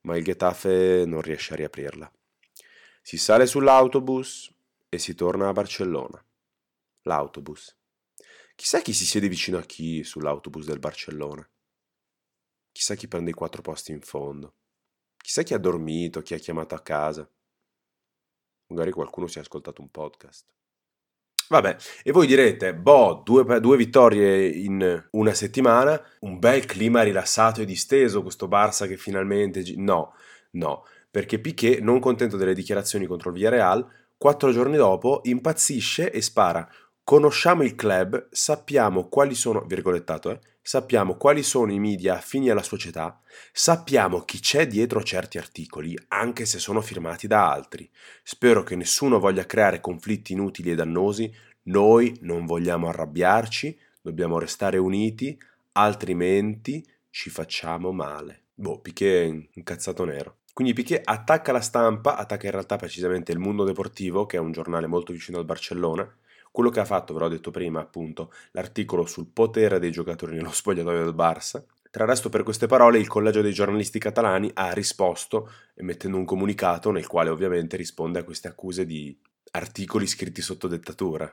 ma 0.03 0.17
il 0.17 0.25
Getafe 0.25 1.05
non 1.07 1.21
riesce 1.21 1.55
a 1.55 1.57
riaprirla. 1.57 2.11
Si 3.03 3.19
sale 3.19 3.47
sull'autobus 3.47 4.53
e 4.89 4.99
si 4.99 5.15
torna 5.15 5.49
a 5.49 5.53
Barcellona. 5.53 6.25
L'autobus. 7.03 7.77
Chissà 8.55 8.81
chi 8.81 8.93
si 8.93 9.05
siede 9.05 9.29
vicino 9.29 9.59
a 9.59 9.63
chi 9.63 10.05
sull'autobus 10.05 10.65
del 10.67 10.79
Barcellona. 10.79 11.47
Chissà 12.71 12.95
chi 12.95 13.09
prende 13.09 13.31
i 13.31 13.35
quattro 13.35 13.63
posti 13.63 13.93
in 13.93 14.01
fondo. 14.01 14.55
Chissà 15.17 15.43
chi 15.43 15.55
ha 15.55 15.59
dormito, 15.59 16.23
chi 16.23 16.35
ha 16.35 16.39
chiamato 16.39 16.75
a 16.75 16.81
casa. 16.81 17.29
Magari 18.69 18.93
qualcuno 18.93 19.27
si 19.27 19.39
è 19.39 19.41
ascoltato 19.41 19.83
un 19.83 19.91
podcast. 19.91 20.47
Vabbè, 21.49 21.77
e 22.03 22.13
voi 22.13 22.27
direte, 22.27 22.75
boh, 22.75 23.23
due, 23.25 23.61
due, 23.61 23.77
vittorie 23.77 24.47
in 24.47 25.07
una 25.11 25.35
settimana, 25.35 26.01
un 26.21 26.39
bel 26.39 26.65
clima 26.65 27.03
rilassato 27.03 27.61
e 27.61 27.65
disteso, 27.65 28.23
questo 28.23 28.49
Barça 28.49 28.87
che 28.87 28.97
finalmente... 28.97 29.63
No, 29.77 30.15
no, 30.53 30.85
perché 31.11 31.39
Piquet, 31.39 31.81
non 31.81 32.01
contento 32.01 32.37
delle 32.37 32.55
dichiarazioni 32.55 33.07
contro 33.07 33.31
il 33.31 33.37
Villarreal, 33.37 33.87
quattro 34.17 34.53
giorni 34.53 34.77
dopo 34.77 35.21
impazzisce 35.25 36.11
e 36.11 36.23
spara 36.23 36.69
Conosciamo 37.05 37.63
il 37.63 37.75
club, 37.75 38.29
sappiamo 38.31 39.09
quali 39.09 39.35
sono, 39.35 39.67
virgolettato, 39.67 40.31
eh, 40.31 40.41
sappiamo 40.67 41.17
quali 41.17 41.43
sono 41.43 41.73
i 41.73 41.79
media 41.79 42.15
affini 42.15 42.49
alla 42.49 42.63
società, 42.63 43.21
sappiamo 43.53 44.23
chi 44.23 44.41
c'è 44.41 44.67
dietro 44.67 45.03
certi 45.03 45.37
articoli, 45.37 45.95
anche 46.09 46.47
se 46.47 46.59
sono 46.59 46.81
firmati 46.81 47.27
da 47.27 47.53
altri. 47.53 47.89
Spero 48.23 48.63
che 48.63 48.75
nessuno 48.75 49.21
voglia 49.21 49.45
creare 49.45 49.83
conflitti 49.83 50.33
inutili 50.33 50.71
e 50.71 50.75
dannosi, 50.75 51.31
noi 51.65 52.17
non 52.23 52.47
vogliamo 52.47 52.89
arrabbiarci, 52.89 53.79
dobbiamo 54.01 54.39
restare 54.39 54.79
uniti, 54.79 55.39
altrimenti 55.73 56.83
ci 57.11 57.29
facciamo 57.29 57.93
male. 57.93 58.45
Boh, 58.55 58.81
Piquet 58.81 59.49
incazzato 59.53 60.05
nero. 60.05 60.39
Quindi 60.55 60.73
Piquet 60.73 61.03
attacca 61.05 61.53
la 61.53 61.61
stampa, 61.61 62.17
attacca 62.17 62.47
in 62.47 62.53
realtà 62.53 62.77
precisamente 62.77 63.33
il 63.33 63.39
Mundo 63.39 63.65
Deportivo, 63.65 64.25
che 64.25 64.39
è 64.39 64.41
un 64.41 64.53
giornale 64.53 64.87
molto 64.87 65.13
vicino 65.13 65.37
al 65.37 65.45
Barcellona, 65.45 66.11
quello 66.55 66.71
che 66.71 66.79
ha 66.79 66.85
fatto, 66.85 67.13
ve 67.13 67.19
l'ho 67.19 67.29
detto 67.29 67.51
prima, 67.51 67.81
appunto, 67.81 68.33
l'articolo 68.53 69.07
sul 69.07 69.27
potere 69.27 69.81
dei 69.81 69.91
giocatori 69.91 70.37
nello 70.37 70.53
spogliatoio 70.53 71.03
del 71.03 71.13
Barça. 71.13 71.61
Tra 71.91 72.05
il 72.05 72.09
resto, 72.09 72.29
per 72.29 72.45
queste 72.45 72.69
parole, 72.69 73.01
il 73.01 73.09
Collegio 73.09 73.43
dei 73.43 73.53
giornalisti 73.53 73.99
catalani 73.99 74.49
ha 74.55 74.73
risposto 74.73 75.51
emettendo 75.75 76.17
un 76.17 76.25
comunicato 76.25 76.93
nel 76.93 77.09
quale 77.09 77.31
ovviamente 77.31 77.77
risponde 77.77 78.21
a 78.21 78.23
queste 78.23 78.47
accuse 78.47 78.87
di 78.87 79.21
articoli 79.51 80.07
scritti 80.07 80.41
sotto 80.43 80.69
dettatura. 80.69 81.29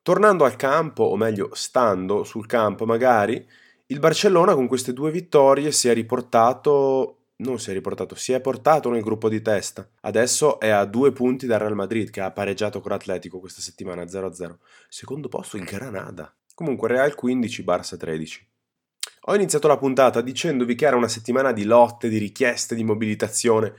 Tornando 0.00 0.44
al 0.44 0.54
campo, 0.54 1.02
o 1.02 1.16
meglio, 1.16 1.50
stando 1.54 2.22
sul 2.22 2.46
campo 2.46 2.86
magari, 2.86 3.44
il 3.86 3.98
Barcellona 3.98 4.54
con 4.54 4.68
queste 4.68 4.92
due 4.92 5.10
vittorie 5.10 5.72
si 5.72 5.88
è 5.88 5.92
riportato 5.92 7.25
non 7.38 7.58
si 7.58 7.70
è 7.70 7.72
riportato, 7.72 8.14
si 8.14 8.32
è 8.32 8.40
portato 8.40 8.90
nel 8.90 9.02
gruppo 9.02 9.28
di 9.28 9.42
testa. 9.42 9.88
Adesso 10.02 10.58
è 10.58 10.68
a 10.68 10.84
due 10.84 11.12
punti 11.12 11.46
dal 11.46 11.58
Real 11.58 11.74
Madrid 11.74 12.10
che 12.10 12.20
ha 12.20 12.30
pareggiato 12.30 12.80
con 12.80 12.92
l'Atletico 12.92 13.40
questa 13.40 13.60
settimana 13.60 14.04
0-0. 14.04 14.56
Secondo 14.88 15.28
posto 15.28 15.56
il 15.56 15.64
Granada. 15.64 16.34
Comunque 16.54 16.88
Real 16.88 17.14
15, 17.14 17.62
Barça 17.62 17.96
13. 17.96 18.48
Ho 19.28 19.34
iniziato 19.34 19.68
la 19.68 19.76
puntata 19.76 20.20
dicendovi 20.20 20.74
che 20.74 20.86
era 20.86 20.96
una 20.96 21.08
settimana 21.08 21.52
di 21.52 21.64
lotte, 21.64 22.08
di 22.08 22.18
richieste, 22.18 22.74
di 22.74 22.84
mobilitazione. 22.84 23.74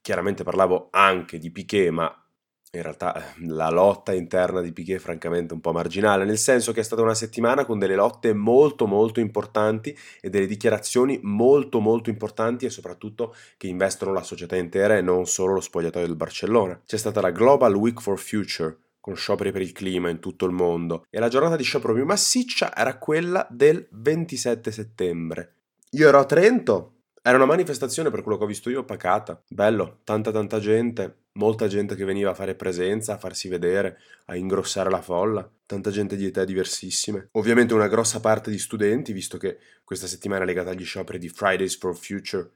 Chiaramente 0.00 0.42
parlavo 0.42 0.88
anche 0.90 1.38
di 1.38 1.50
Piquet, 1.50 1.90
ma 1.90 2.29
in 2.72 2.82
realtà 2.82 3.16
eh, 3.16 3.46
la 3.46 3.68
lotta 3.68 4.14
interna 4.14 4.60
di 4.60 4.72
Piquet 4.72 4.98
è 4.98 5.00
francamente 5.00 5.54
un 5.54 5.60
po' 5.60 5.72
marginale, 5.72 6.24
nel 6.24 6.38
senso 6.38 6.72
che 6.72 6.80
è 6.80 6.84
stata 6.84 7.02
una 7.02 7.14
settimana 7.14 7.64
con 7.64 7.80
delle 7.80 7.96
lotte 7.96 8.32
molto 8.32 8.86
molto 8.86 9.18
importanti 9.18 9.96
e 10.20 10.30
delle 10.30 10.46
dichiarazioni 10.46 11.18
molto 11.22 11.80
molto 11.80 12.10
importanti 12.10 12.66
e 12.66 12.70
soprattutto 12.70 13.34
che 13.56 13.66
investono 13.66 14.12
la 14.12 14.22
società 14.22 14.56
intera 14.56 14.96
e 14.96 15.00
non 15.02 15.26
solo 15.26 15.54
lo 15.54 15.60
spogliatoio 15.60 16.06
del 16.06 16.16
Barcellona. 16.16 16.80
C'è 16.86 16.96
stata 16.96 17.20
la 17.20 17.30
Global 17.30 17.74
Week 17.74 18.00
for 18.00 18.18
Future, 18.18 18.76
con 19.00 19.16
scioperi 19.16 19.50
per 19.50 19.62
il 19.62 19.72
clima 19.72 20.08
in 20.08 20.20
tutto 20.20 20.46
il 20.46 20.52
mondo, 20.52 21.06
e 21.10 21.18
la 21.18 21.28
giornata 21.28 21.56
di 21.56 21.64
sciopero 21.64 21.94
più 21.94 22.04
massiccia 22.04 22.74
era 22.76 22.98
quella 22.98 23.46
del 23.50 23.84
27 23.90 24.70
settembre. 24.70 25.54
Io 25.90 26.06
ero 26.06 26.20
a 26.20 26.24
Trento, 26.24 26.99
era 27.22 27.36
una 27.36 27.46
manifestazione 27.46 28.10
per 28.10 28.22
quello 28.22 28.38
che 28.38 28.44
ho 28.44 28.46
visto 28.48 28.70
io 28.70 28.84
pacata, 28.84 29.42
bello, 29.48 30.00
tanta 30.04 30.30
tanta 30.30 30.58
gente, 30.58 31.24
molta 31.32 31.66
gente 31.66 31.94
che 31.94 32.04
veniva 32.04 32.30
a 32.30 32.34
fare 32.34 32.54
presenza, 32.54 33.14
a 33.14 33.18
farsi 33.18 33.48
vedere, 33.48 33.98
a 34.26 34.36
ingrossare 34.36 34.90
la 34.90 35.02
folla, 35.02 35.48
tanta 35.66 35.90
gente 35.90 36.16
di 36.16 36.24
età 36.24 36.44
diversissime. 36.44 37.28
Ovviamente 37.32 37.74
una 37.74 37.88
grossa 37.88 38.20
parte 38.20 38.50
di 38.50 38.58
studenti, 38.58 39.12
visto 39.12 39.36
che 39.36 39.58
questa 39.84 40.06
settimana 40.06 40.44
è 40.44 40.46
legata 40.46 40.70
agli 40.70 40.84
scioperi 40.84 41.18
di 41.18 41.28
Fridays 41.28 41.76
for 41.76 41.94
Future. 41.94 42.50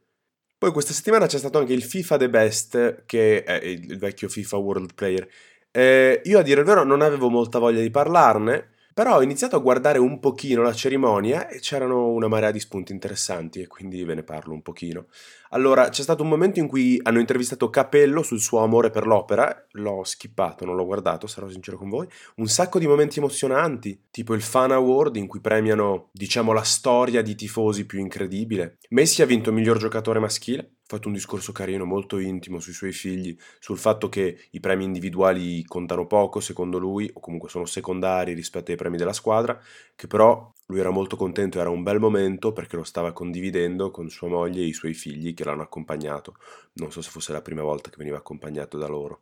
Poi 0.56 0.72
questa 0.72 0.94
settimana 0.94 1.26
c'è 1.26 1.38
stato 1.38 1.58
anche 1.58 1.74
il 1.74 1.82
FIFA 1.82 2.16
The 2.16 2.30
Best, 2.30 3.02
che 3.04 3.42
è 3.44 3.62
il 3.62 3.98
vecchio 3.98 4.28
FIFA 4.28 4.56
World 4.56 4.94
Player. 4.94 5.28
Eh, 5.70 6.22
io 6.24 6.38
a 6.38 6.42
dire 6.42 6.60
il 6.60 6.66
vero 6.66 6.84
non 6.84 7.02
avevo 7.02 7.28
molta 7.28 7.58
voglia 7.58 7.80
di 7.80 7.90
parlarne, 7.90 8.73
però 8.94 9.16
ho 9.16 9.22
iniziato 9.22 9.56
a 9.56 9.60
guardare 9.60 9.98
un 9.98 10.20
pochino 10.20 10.62
la 10.62 10.72
cerimonia 10.72 11.48
e 11.48 11.58
c'erano 11.58 12.08
una 12.10 12.28
marea 12.28 12.52
di 12.52 12.60
spunti 12.60 12.92
interessanti 12.92 13.60
e 13.60 13.66
quindi 13.66 14.04
ve 14.04 14.14
ne 14.14 14.22
parlo 14.22 14.54
un 14.54 14.62
pochino. 14.62 15.06
Allora, 15.54 15.88
c'è 15.88 16.02
stato 16.02 16.24
un 16.24 16.28
momento 16.28 16.58
in 16.58 16.66
cui 16.66 16.98
hanno 17.04 17.20
intervistato 17.20 17.70
Capello 17.70 18.24
sul 18.24 18.40
suo 18.40 18.58
amore 18.58 18.90
per 18.90 19.06
l'opera, 19.06 19.66
l'ho 19.70 20.02
skippato, 20.02 20.64
non 20.64 20.74
l'ho 20.74 20.84
guardato, 20.84 21.28
sarò 21.28 21.48
sincero 21.48 21.78
con 21.78 21.88
voi, 21.88 22.08
un 22.36 22.48
sacco 22.48 22.80
di 22.80 22.88
momenti 22.88 23.20
emozionanti, 23.20 24.06
tipo 24.10 24.34
il 24.34 24.42
Fan 24.42 24.72
Award 24.72 25.14
in 25.14 25.28
cui 25.28 25.38
premiano, 25.40 26.08
diciamo, 26.10 26.52
la 26.52 26.64
storia 26.64 27.22
di 27.22 27.36
tifosi 27.36 27.86
più 27.86 28.00
incredibile. 28.00 28.78
Messi 28.88 29.22
ha 29.22 29.26
vinto 29.26 29.52
miglior 29.52 29.78
giocatore 29.78 30.18
maschile, 30.18 30.78
fatto 30.86 31.06
un 31.06 31.14
discorso 31.14 31.52
carino, 31.52 31.84
molto 31.84 32.18
intimo 32.18 32.58
sui 32.58 32.72
suoi 32.72 32.92
figli, 32.92 33.36
sul 33.60 33.78
fatto 33.78 34.08
che 34.08 34.48
i 34.50 34.58
premi 34.58 34.82
individuali 34.82 35.64
contano 35.64 36.08
poco 36.08 36.40
secondo 36.40 36.78
lui, 36.78 37.08
o 37.12 37.20
comunque 37.20 37.48
sono 37.48 37.64
secondari 37.64 38.32
rispetto 38.32 38.72
ai 38.72 38.76
premi 38.76 38.96
della 38.96 39.12
squadra, 39.12 39.56
che 39.94 40.08
però 40.08 40.52
lui 40.66 40.80
era 40.80 40.90
molto 40.90 41.16
contento, 41.16 41.60
era 41.60 41.68
un 41.68 41.82
bel 41.82 41.98
momento 41.98 42.52
perché 42.52 42.76
lo 42.76 42.84
stava 42.84 43.12
condividendo 43.12 43.90
con 43.90 44.08
sua 44.08 44.28
moglie 44.28 44.62
e 44.62 44.66
i 44.66 44.72
suoi 44.72 44.94
figli 44.94 45.34
che 45.34 45.44
l'hanno 45.44 45.62
accompagnato. 45.62 46.36
Non 46.74 46.90
so 46.90 47.02
se 47.02 47.10
fosse 47.10 47.32
la 47.32 47.42
prima 47.42 47.62
volta 47.62 47.90
che 47.90 47.96
veniva 47.98 48.16
accompagnato 48.16 48.78
da 48.78 48.86
loro. 48.86 49.20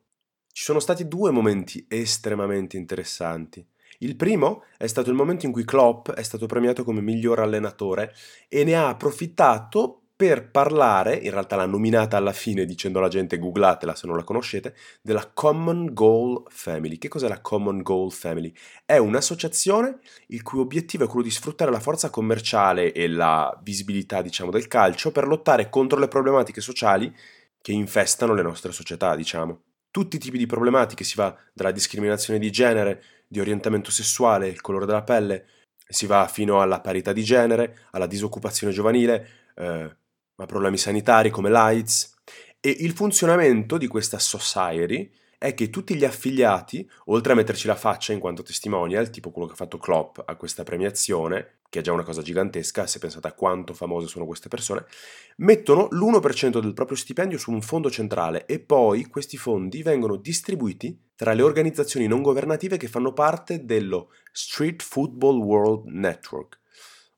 Ci 0.53 0.65
sono 0.65 0.81
stati 0.81 1.09
due 1.09 1.31
momenti 1.31 1.85
estremamente 1.89 2.77
interessanti. 2.77 3.67
Il 3.99 4.17
primo 4.17 4.65
è 4.77 4.87
stato 4.87 5.11
il 5.11 5.17
momento 5.17 5.47
in 5.47 5.53
cui 5.53 5.65
Klopp 5.65 6.11
è 6.11 6.23
stato 6.23 6.47
premiato 6.47 6.85
come 6.85 7.01
miglior 7.01 7.41
allenatore 7.41 8.15
e 8.49 8.63
ne 8.65 8.75
ha 8.75 8.89
approfittato 8.89 10.02
per 10.25 10.51
parlare, 10.53 11.17
in 11.17 11.33
realtà 11.33 11.57
l'ha 11.57 11.67
nominata 11.67 12.17
alla 12.17 12.33
fine 12.33 12.65
dicendo 12.65 13.01
alla 13.01 13.09
gente 13.09 13.39
googlatela 13.39 13.97
se 13.97 14.07
non 14.07 14.15
la 14.15 14.23
conoscete, 14.23 14.77
della 15.03 15.29
Common 15.35 15.93
Goal 15.93 16.45
Family. 16.47 16.97
Che 16.97 17.09
cos'è 17.09 17.27
la 17.27 17.41
Common 17.41 17.83
Goal 17.83 18.13
Family? 18.13 18.53
È 18.87 18.97
un'associazione 18.99 19.99
il 20.29 20.45
cui 20.45 20.61
obiettivo 20.61 21.03
è 21.03 21.07
quello 21.09 21.25
di 21.25 21.31
sfruttare 21.33 21.73
la 21.73 21.81
forza 21.81 22.09
commerciale 22.09 22.93
e 22.93 23.09
la 23.09 23.59
visibilità, 23.65 24.23
diciamo, 24.23 24.53
del 24.53 24.69
calcio 24.69 25.11
per 25.11 25.27
lottare 25.27 25.69
contro 25.69 25.99
le 25.99 26.07
problematiche 26.07 26.61
sociali 26.61 27.13
che 27.61 27.73
infestano 27.73 28.33
le 28.33 28.43
nostre 28.43 28.71
società, 28.71 29.17
diciamo. 29.17 29.63
Tutti 29.91 30.15
i 30.15 30.21
tipi 30.21 30.39
di 30.39 30.47
problematiche, 30.47 31.03
si 31.03 31.17
va 31.17 31.37
dalla 31.53 31.73
discriminazione 31.73 32.39
di 32.39 32.53
genere, 32.53 33.03
di 33.27 33.41
orientamento 33.41 33.91
sessuale, 33.91 34.47
il 34.47 34.61
colore 34.61 34.87
della 34.87 35.03
pelle, 35.03 35.47
si 35.89 36.07
va 36.07 36.29
fino 36.29 36.61
alla 36.61 36.81
parità 36.81 37.13
di 37.13 37.25
genere, 37.25 37.89
alla 37.91 38.07
disoccupazione 38.07 38.73
giovanile, 38.73 39.51
eh, 39.57 39.97
ma 40.37 40.47
problemi 40.47 40.77
sanitari 40.77 41.31
come 41.31 41.51
l'AIDS. 41.51 42.15
E 42.61 42.71
il 42.81 42.93
funzionamento 42.93 43.77
di 43.77 43.87
questa 43.87 44.19
society 44.19 45.11
è 45.43 45.55
che 45.55 45.71
tutti 45.71 45.97
gli 45.97 46.05
affiliati, 46.05 46.89
oltre 47.07 47.33
a 47.33 47.35
metterci 47.35 47.67
la 47.67 47.75
faccia 47.75 48.13
in 48.13 48.21
quanto 48.21 48.45
testimonial, 48.45 49.11
tipo 49.11 49.33
quello 49.33 49.49
che 49.49 49.55
ha 49.55 49.57
fatto 49.57 49.79
Klopp 49.79 50.19
a 50.25 50.37
questa 50.37 50.63
premiazione, 50.63 51.59
che 51.69 51.81
è 51.81 51.83
già 51.83 51.91
una 51.91 52.05
cosa 52.05 52.23
gigantesca, 52.23 52.87
se 52.87 53.01
pensate 53.01 53.27
a 53.27 53.33
quanto 53.33 53.75
famose 53.75 54.07
sono 54.07 54.25
queste 54.25 54.49
persone, 54.49 54.85
mettono 55.39 55.89
l'1% 55.91 56.61
del 56.61 56.75
proprio 56.75 56.97
stipendio 56.97 57.39
su 57.39 57.51
un 57.51 57.61
fondo 57.61 57.91
centrale 57.91 58.47
e 58.47 58.61
poi 58.61 59.07
questi 59.07 59.37
fondi 59.37 59.83
vengono 59.83 60.15
distribuiti 60.15 60.97
tra 61.17 61.33
le 61.33 61.43
organizzazioni 61.43 62.07
non 62.07 62.23
governative 62.23 62.77
che 62.77 62.87
fanno 62.87 63.13
parte 63.13 63.65
dello 63.65 64.11
Street 64.31 64.81
Football 64.81 65.39
World 65.39 65.87
Network, 65.87 66.61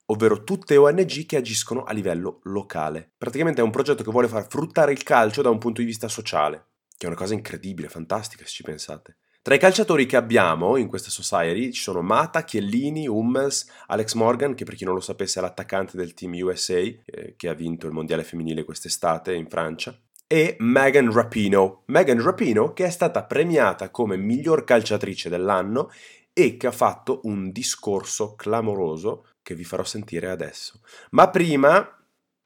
ovvero 0.07 0.45
tutte 0.45 0.77
ONG 0.77 1.27
che 1.27 1.37
agiscono 1.37 1.85
a 1.85 1.93
livello 1.93 2.41
locale. 2.45 3.13
Praticamente 3.17 3.61
è 3.61 3.65
un 3.65 3.71
progetto 3.71 4.03
che 4.03 4.11
vuole 4.11 4.29
far 4.29 4.47
fruttare 4.49 4.93
il 4.93 5.03
calcio 5.03 5.43
da 5.43 5.51
un 5.51 5.59
punto 5.59 5.81
di 5.81 5.87
vista 5.87 6.09
sociale, 6.09 6.67
che 6.97 7.05
è 7.05 7.09
una 7.09 7.19
cosa 7.19 7.35
incredibile, 7.35 7.89
fantastica 7.89 8.45
se 8.45 8.51
ci 8.51 8.63
pensate. 8.63 9.17
Tra 9.45 9.55
i 9.55 9.59
calciatori 9.59 10.07
che 10.07 10.17
abbiamo 10.17 10.79
in 10.79 10.89
questa 10.89 11.11
society 11.11 11.71
ci 11.71 11.83
sono 11.83 12.01
Mata, 12.01 12.45
Chiellini, 12.45 13.07
Hummels, 13.07 13.71
Alex 13.89 14.15
Morgan, 14.15 14.55
che 14.55 14.65
per 14.65 14.75
chi 14.75 14.87
non 14.87 14.95
lo 14.95 15.01
sapesse 15.01 15.39
è 15.39 15.43
l'attaccante 15.43 15.99
del 15.99 16.15
team 16.15 16.33
USA, 16.33 16.79
eh, 16.79 17.35
che 17.37 17.49
ha 17.49 17.53
vinto 17.53 17.87
il 17.87 17.93
mondiale 17.93 18.25
femminile 18.25 18.65
quest'estate 18.65 19.35
in 19.35 19.47
Francia, 19.47 19.95
e 20.27 20.57
Megan 20.61 21.13
Rapino. 21.13 21.83
Megan 21.87 22.23
Rapino 22.23 22.73
che 22.73 22.87
è 22.87 22.91
stata 22.91 23.25
premiata 23.25 23.91
come 23.91 24.17
miglior 24.17 24.65
calciatrice 24.65 25.29
dell'anno 25.29 25.91
e 26.33 26.57
che 26.57 26.67
ha 26.67 26.73
fatto 26.73 27.21
un 27.25 27.53
discorso 27.53 28.35
clamoroso 28.35 29.27
che 29.45 29.55
vi 29.55 29.63
farò 29.63 29.85
sentire 29.85 30.29
adesso. 30.31 30.81
Ma 31.11 31.29
prima 31.29 31.87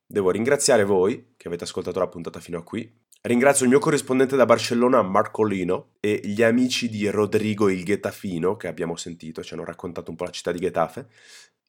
devo 0.05 0.31
ringraziare 0.31 0.85
voi 0.85 1.35
che 1.37 1.49
avete 1.49 1.65
ascoltato 1.65 1.99
la 1.99 2.09
puntata 2.09 2.41
fino 2.41 2.59
a 2.59 2.63
qui. 2.63 2.93
Ringrazio 3.23 3.65
il 3.65 3.71
mio 3.71 3.81
corrispondente 3.81 4.37
da 4.37 4.45
Barcellona, 4.45 5.03
Marcolino, 5.03 5.93
e 6.01 6.21
gli 6.23 6.43
amici 6.43 6.89
di 6.89 7.09
Rodrigo 7.09 7.69
il 7.69 7.85
Ghetafino 7.85 8.57
che 8.57 8.69
abbiamo 8.69 8.97
sentito, 8.97 9.43
ci 9.43 9.55
hanno 9.55 9.65
raccontato 9.65 10.11
un 10.11 10.17
po' 10.17 10.25
la 10.25 10.31
città 10.31 10.53
di 10.53 10.61
Getafe. 10.61 11.09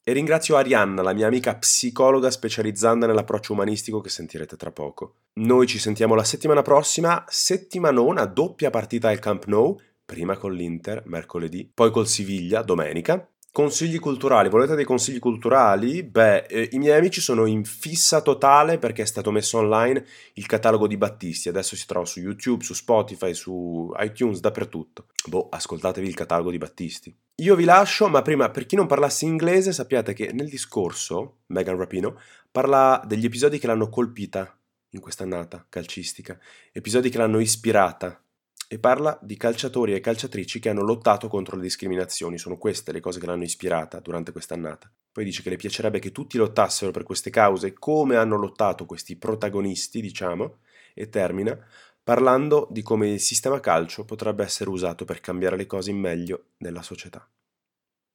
E 0.03 0.13
ringrazio 0.13 0.55
Arianna, 0.55 1.01
la 1.01 1.13
mia 1.13 1.27
amica 1.27 1.55
psicologa 1.55 2.31
specializzata 2.31 3.05
nell'approccio 3.05 3.53
umanistico 3.53 4.01
che 4.01 4.09
sentirete 4.09 4.55
tra 4.55 4.71
poco. 4.71 5.15
Noi 5.33 5.67
ci 5.67 5.77
sentiamo 5.77 6.15
la 6.15 6.23
settimana 6.23 6.61
prossima, 6.61 7.23
settimanona, 7.27 8.25
doppia 8.25 8.69
partita 8.71 9.09
al 9.09 9.19
Camp 9.19 9.45
Nou, 9.45 9.79
prima 10.05 10.37
con 10.37 10.53
l'Inter 10.53 11.03
mercoledì, 11.05 11.69
poi 11.71 11.91
col 11.91 12.07
Siviglia 12.07 12.63
domenica. 12.63 13.27
Consigli 13.51 13.97
culturali, 13.97 14.47
volete 14.47 14.75
dei 14.75 14.85
consigli 14.85 15.17
culturali? 15.17 16.03
Beh, 16.03 16.45
eh, 16.45 16.69
i 16.73 16.77
miei 16.77 16.97
amici 16.97 17.19
sono 17.19 17.47
in 17.47 17.65
fissa 17.65 18.21
totale 18.21 18.77
perché 18.77 19.01
è 19.01 19.05
stato 19.05 19.31
messo 19.31 19.57
online 19.57 20.05
il 20.33 20.45
catalogo 20.45 20.85
di 20.85 20.97
Battisti, 20.97 21.49
adesso 21.49 21.75
si 21.75 21.87
trova 21.87 22.05
su 22.05 22.19
YouTube, 22.19 22.63
su 22.63 22.75
Spotify, 22.75 23.33
su 23.33 23.91
iTunes, 23.97 24.39
dappertutto. 24.39 25.07
Boh, 25.25 25.49
ascoltatevi 25.49 26.07
il 26.07 26.13
catalogo 26.13 26.51
di 26.51 26.59
Battisti. 26.59 27.13
Io 27.37 27.55
vi 27.55 27.63
lascio, 27.63 28.07
ma 28.07 28.21
prima, 28.21 28.51
per 28.51 28.67
chi 28.67 28.75
non 28.75 28.85
parlasse 28.85 29.25
inglese, 29.25 29.73
sappiate 29.73 30.13
che 30.13 30.31
nel 30.31 30.47
discorso, 30.47 31.39
Megan 31.47 31.77
Rapino 31.77 32.19
parla 32.51 33.01
degli 33.05 33.25
episodi 33.25 33.57
che 33.57 33.65
l'hanno 33.65 33.89
colpita 33.89 34.55
in 34.91 34.99
quest'annata 34.99 35.65
calcistica, 35.69 36.37
episodi 36.71 37.09
che 37.09 37.17
l'hanno 37.17 37.39
ispirata, 37.39 38.21
e 38.71 38.77
parla 38.77 39.17
di 39.19 39.35
calciatori 39.35 39.95
e 39.95 39.99
calciatrici 39.99 40.59
che 40.59 40.69
hanno 40.69 40.83
lottato 40.83 41.27
contro 41.27 41.55
le 41.55 41.63
discriminazioni. 41.63 42.37
Sono 42.37 42.55
queste 42.55 42.91
le 42.91 42.99
cose 42.99 43.19
che 43.19 43.25
l'hanno 43.25 43.43
ispirata 43.43 43.99
durante 43.99 44.31
quest'annata. 44.31 44.91
Poi 45.11 45.23
dice 45.23 45.41
che 45.41 45.49
le 45.49 45.55
piacerebbe 45.55 45.97
che 45.97 46.11
tutti 46.11 46.37
lottassero 46.37 46.91
per 46.91 47.01
queste 47.01 47.31
cause 47.31 47.73
come 47.73 48.15
hanno 48.15 48.37
lottato 48.37 48.85
questi 48.85 49.15
protagonisti, 49.15 50.01
diciamo, 50.01 50.59
e 50.93 51.09
termina 51.09 51.57
parlando 52.03 52.67
di 52.69 52.83
come 52.83 53.09
il 53.09 53.19
sistema 53.19 53.59
calcio 53.59 54.05
potrebbe 54.05 54.43
essere 54.43 54.69
usato 54.69 55.03
per 55.03 55.19
cambiare 55.19 55.57
le 55.57 55.65
cose 55.65 55.89
in 55.89 55.97
meglio 55.97 56.49
nella 56.57 56.83
società. 56.83 57.27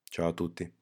Ciao 0.04 0.28
a 0.28 0.32
tutti. 0.32 0.72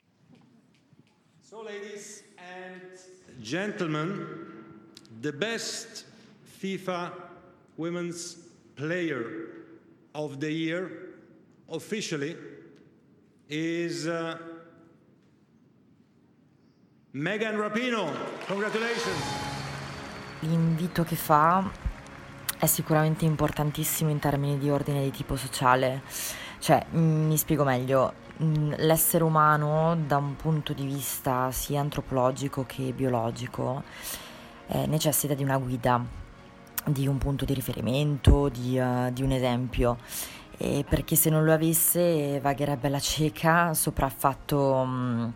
So 1.40 1.62
ladies 1.62 2.24
and 2.36 3.40
gentlemen, 3.40 4.90
the 5.18 5.32
best 5.32 6.04
FIFA 6.58 7.10
women's 7.76 8.36
player 8.74 9.51
of 10.14 10.38
the 10.38 10.50
year 10.50 10.90
officially 11.68 12.36
is 13.48 14.06
uh, 14.06 14.36
Megan 17.12 17.56
Rapino. 17.56 18.10
Congratulations. 18.46 19.50
L'invito 20.40 21.04
che 21.04 21.16
fa 21.16 21.70
è 22.58 22.66
sicuramente 22.66 23.24
importantissimo 23.24 24.10
in 24.10 24.18
termini 24.18 24.58
di 24.58 24.70
ordine 24.70 25.02
di 25.02 25.10
tipo 25.10 25.36
sociale. 25.36 26.02
Cioè, 26.58 26.86
mm, 26.94 27.26
mi 27.26 27.36
spiego 27.36 27.64
meglio, 27.64 28.14
mm, 28.42 28.72
l'essere 28.78 29.24
umano 29.24 29.96
da 30.06 30.16
un 30.16 30.36
punto 30.36 30.72
di 30.72 30.84
vista 30.84 31.50
sia 31.50 31.80
antropologico 31.80 32.64
che 32.64 32.92
biologico 32.92 33.82
eh, 34.68 34.86
necessita 34.86 35.34
di 35.34 35.42
una 35.42 35.58
guida, 35.58 36.04
di 36.86 37.06
un 37.06 37.18
punto 37.18 37.44
di 37.44 37.54
riferimento, 37.54 38.48
di, 38.48 38.78
uh, 38.78 39.10
di 39.12 39.22
un 39.22 39.32
esempio. 39.32 39.98
E 40.56 40.84
perché 40.88 41.16
se 41.16 41.30
non 41.30 41.44
lo 41.44 41.52
avesse 41.52 42.38
vagherebbe 42.40 42.88
la 42.88 43.00
cieca, 43.00 43.74
sopraffatto 43.74 44.58
um, 44.58 45.32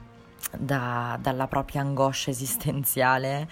da, 0.56 1.18
dalla 1.20 1.46
propria 1.48 1.80
angoscia 1.80 2.30
esistenziale 2.30 3.48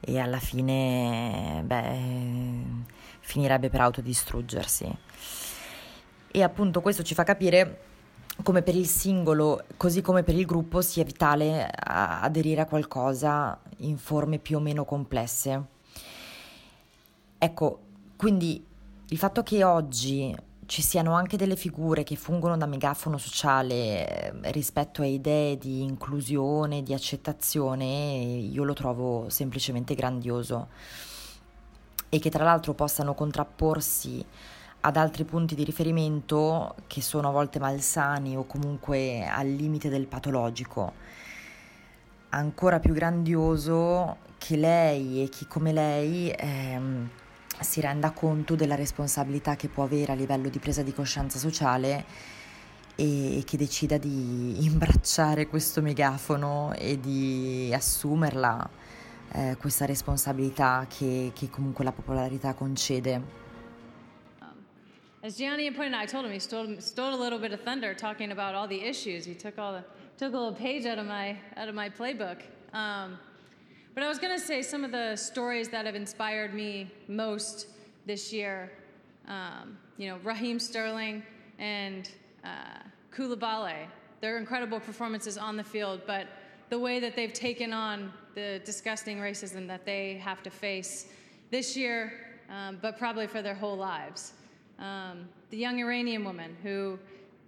e 0.00 0.18
alla 0.18 0.38
fine 0.38 1.62
beh, 1.64 2.84
finirebbe 3.20 3.70
per 3.70 3.80
autodistruggersi. 3.80 4.96
E 6.30 6.42
appunto 6.42 6.80
questo 6.80 7.02
ci 7.02 7.14
fa 7.14 7.24
capire 7.24 7.80
come 8.42 8.62
per 8.62 8.76
il 8.76 8.86
singolo, 8.86 9.64
così 9.76 10.02
come 10.02 10.22
per 10.22 10.34
il 10.36 10.44
gruppo, 10.44 10.82
sia 10.82 11.02
vitale 11.02 11.68
aderire 11.72 12.60
a 12.60 12.66
qualcosa 12.66 13.58
in 13.78 13.96
forme 13.96 14.38
più 14.38 14.58
o 14.58 14.60
meno 14.60 14.84
complesse 14.84 15.74
Ecco, 17.46 17.78
quindi 18.16 18.66
il 19.06 19.18
fatto 19.18 19.44
che 19.44 19.62
oggi 19.62 20.34
ci 20.66 20.82
siano 20.82 21.12
anche 21.12 21.36
delle 21.36 21.54
figure 21.54 22.02
che 22.02 22.16
fungono 22.16 22.56
da 22.56 22.66
megafono 22.66 23.18
sociale 23.18 24.42
eh, 24.42 24.50
rispetto 24.50 25.00
a 25.00 25.06
idee 25.06 25.56
di 25.56 25.82
inclusione, 25.82 26.82
di 26.82 26.92
accettazione, 26.92 27.84
io 27.84 28.64
lo 28.64 28.72
trovo 28.72 29.28
semplicemente 29.28 29.94
grandioso 29.94 30.70
e 32.08 32.18
che 32.18 32.30
tra 32.30 32.42
l'altro 32.42 32.74
possano 32.74 33.14
contrapporsi 33.14 34.24
ad 34.80 34.96
altri 34.96 35.22
punti 35.22 35.54
di 35.54 35.62
riferimento 35.62 36.74
che 36.88 37.00
sono 37.00 37.28
a 37.28 37.30
volte 37.32 37.60
malsani 37.60 38.36
o 38.36 38.44
comunque 38.44 39.24
al 39.24 39.46
limite 39.46 39.88
del 39.88 40.08
patologico. 40.08 40.94
Ancora 42.30 42.80
più 42.80 42.92
grandioso 42.92 44.16
che 44.36 44.56
lei 44.56 45.22
e 45.22 45.28
chi 45.28 45.46
come 45.46 45.72
lei 45.72 46.28
ehm, 46.36 47.08
si 47.60 47.80
renda 47.80 48.10
conto 48.10 48.54
della 48.54 48.74
responsabilità 48.74 49.56
che 49.56 49.68
può 49.68 49.84
avere 49.84 50.12
a 50.12 50.14
livello 50.14 50.48
di 50.48 50.58
presa 50.58 50.82
di 50.82 50.92
coscienza 50.92 51.38
sociale 51.38 52.04
e 52.94 53.42
che 53.44 53.56
decida 53.56 53.98
di 53.98 54.64
imbracciare 54.64 55.46
questo 55.46 55.82
megafono 55.82 56.72
e 56.74 56.98
di 56.98 57.70
assumerla 57.74 58.70
eh, 59.32 59.56
questa 59.58 59.84
responsabilità 59.84 60.86
che, 60.88 61.32
che, 61.34 61.50
comunque 61.50 61.84
la 61.84 61.92
popolarità 61.92 62.54
concede. 62.54 63.44
As 65.22 65.34
Gianni 65.36 65.70
pointed 65.72 65.94
out, 65.94 66.04
I 66.04 66.06
told 66.06 66.24
him 66.24 66.32
he 66.32 66.38
stole, 66.38 66.80
stole 66.80 67.12
a 67.12 67.16
little 67.16 67.38
bit 67.38 67.52
of 67.52 67.60
thunder 67.62 67.94
talking 67.94 68.30
about 68.30 68.54
all 68.54 68.68
the 68.68 68.80
issues. 68.80 69.26
He 69.26 69.34
took 69.34 69.58
all 69.58 69.72
the 69.72 69.84
took 70.16 70.32
a 70.32 70.38
little 70.38 70.54
page 70.54 70.86
out 70.86 70.98
of 70.98 71.06
my 71.06 71.36
out 71.56 71.68
of 71.68 71.74
my 71.74 71.90
playbook. 71.90 72.42
Um, 72.72 73.18
But 73.96 74.04
I 74.04 74.08
was 74.08 74.18
going 74.18 74.38
to 74.38 74.46
say 74.46 74.60
some 74.60 74.84
of 74.84 74.92
the 74.92 75.16
stories 75.16 75.70
that 75.70 75.86
have 75.86 75.94
inspired 75.94 76.52
me 76.52 76.90
most 77.08 77.68
this 78.04 78.30
year. 78.30 78.70
Um, 79.26 79.78
you 79.96 80.06
know, 80.06 80.18
Raheem 80.22 80.58
Sterling 80.58 81.22
and 81.58 82.10
uh, 82.44 82.80
Koulibaly. 83.10 83.86
They're 84.20 84.36
incredible 84.36 84.80
performances 84.80 85.38
on 85.38 85.56
the 85.56 85.64
field, 85.64 86.02
but 86.06 86.26
the 86.68 86.78
way 86.78 87.00
that 87.00 87.16
they've 87.16 87.32
taken 87.32 87.72
on 87.72 88.12
the 88.34 88.60
disgusting 88.66 89.16
racism 89.16 89.66
that 89.68 89.86
they 89.86 90.18
have 90.18 90.42
to 90.42 90.50
face 90.50 91.06
this 91.50 91.74
year, 91.74 92.12
um, 92.50 92.78
but 92.82 92.98
probably 92.98 93.26
for 93.26 93.40
their 93.40 93.54
whole 93.54 93.78
lives. 93.78 94.34
Um, 94.78 95.26
the 95.48 95.56
young 95.56 95.80
Iranian 95.80 96.22
woman 96.22 96.54
who 96.62 96.98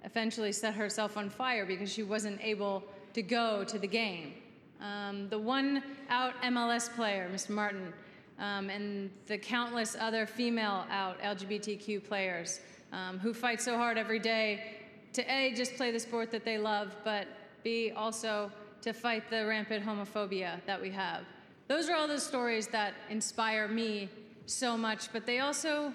eventually 0.03 0.53
set 0.53 0.73
herself 0.73 1.19
on 1.19 1.29
fire 1.29 1.67
because 1.67 1.93
she 1.93 2.05
wasn't 2.05 2.41
able 2.43 2.85
to 3.13 3.21
go 3.21 3.65
to 3.65 3.79
the 3.79 3.87
game. 3.87 4.33
Um, 4.81 5.29
the 5.29 5.38
one 5.38 5.83
out 6.09 6.35
MLS 6.43 6.95
player, 6.95 7.29
Miss 7.31 7.49
Martin, 7.49 7.93
um, 8.38 8.71
and 8.71 9.11
the 9.27 9.37
countless 9.37 9.97
other 9.99 10.27
female 10.27 10.87
out 10.91 11.21
LGBTQ 11.21 12.07
players 12.07 12.61
um, 12.93 13.19
who 13.19 13.35
fight 13.35 13.61
so 13.61 13.77
hard 13.77 13.99
every 13.99 14.19
day 14.19 14.77
to 15.12 15.23
A, 15.33 15.53
just 15.55 15.77
play 15.77 15.91
the 15.91 15.99
sport 15.99 16.31
that 16.31 16.45
they 16.45 16.59
love, 16.59 16.95
but 17.05 17.27
B, 17.64 17.91
also 17.91 18.53
to 18.83 18.93
fight 18.93 19.29
the 19.31 19.47
rampant 19.47 19.85
homophobia 19.85 20.61
that 20.67 20.81
we 20.81 20.91
have. 20.91 21.25
Those 21.67 21.88
are 21.88 21.97
all 21.97 22.09
the 22.09 22.21
stories 22.21 22.69
that 22.69 22.95
inspire 23.11 23.69
me 23.69 24.09
so 24.47 24.77
much, 24.77 25.12
but 25.12 25.27
they 25.27 25.41
also 25.41 25.93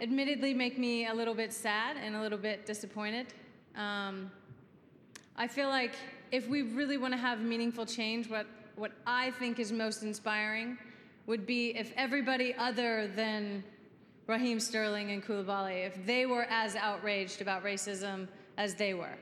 admittedly 0.00 0.52
make 0.52 0.78
me 0.78 1.06
a 1.06 1.14
little 1.14 1.34
bit 1.34 1.52
sad 1.52 1.96
and 1.96 2.16
a 2.16 2.20
little 2.20 2.38
bit 2.38 2.66
disappointed. 2.66 3.28
Um, 3.76 4.30
I 5.36 5.46
feel 5.46 5.68
like 5.68 5.94
if 6.34 6.48
we 6.48 6.62
really 6.62 6.96
want 6.96 7.12
to 7.12 7.16
have 7.16 7.40
meaningful 7.40 7.86
change, 7.86 8.28
what, 8.28 8.44
what 8.74 8.90
I 9.06 9.30
think 9.30 9.60
is 9.60 9.70
most 9.70 10.02
inspiring 10.02 10.76
would 11.26 11.46
be 11.46 11.68
if 11.76 11.92
everybody 11.96 12.52
other 12.56 13.06
than 13.06 13.62
Raheem 14.26 14.58
Sterling 14.58 15.12
and 15.12 15.24
Koulibaly, 15.24 15.86
if 15.86 16.04
they 16.04 16.26
were 16.26 16.46
as 16.50 16.74
outraged 16.74 17.40
about 17.40 17.62
racism 17.62 18.26
as 18.58 18.74
they 18.74 18.94
were, 18.94 19.16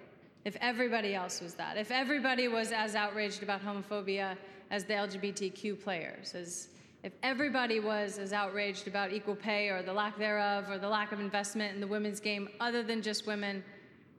if 0.47 0.57
everybody 0.63 1.15
else 1.15 1.43
was 1.43 1.53
that, 1.55 1.77
if 1.77 1.91
everybody 1.91 2.49
was 2.49 2.73
as 2.73 2.95
outraged 2.95 3.43
about 3.43 3.63
homophobia 3.63 4.35
as 4.71 4.85
the 4.85 4.95
LGBTQ 4.95 5.85
players, 5.85 6.35
as 6.35 6.69
if 7.03 7.13
everybody 7.23 7.79
was 7.79 8.17
as 8.17 8.33
outraged 8.33 8.89
about 8.89 9.13
equal 9.13 9.37
pay 9.37 9.69
or 9.69 9.83
the 9.83 9.93
lack 9.93 10.17
thereof 10.17 10.65
or 10.71 10.79
the 10.79 10.89
lack 10.89 11.13
of 11.13 11.21
investment 11.21 11.75
in 11.75 11.81
the 11.83 11.87
women's 11.87 12.21
game 12.21 12.49
other 12.59 12.83
than 12.83 13.03
just 13.03 13.27
women, 13.27 13.63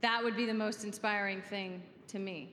that 0.01 0.23
would 0.23 0.35
be 0.35 0.45
the 0.45 0.53
most 0.53 0.83
inspiring 0.83 1.41
thing 1.41 1.81
to 2.07 2.19
me. 2.19 2.51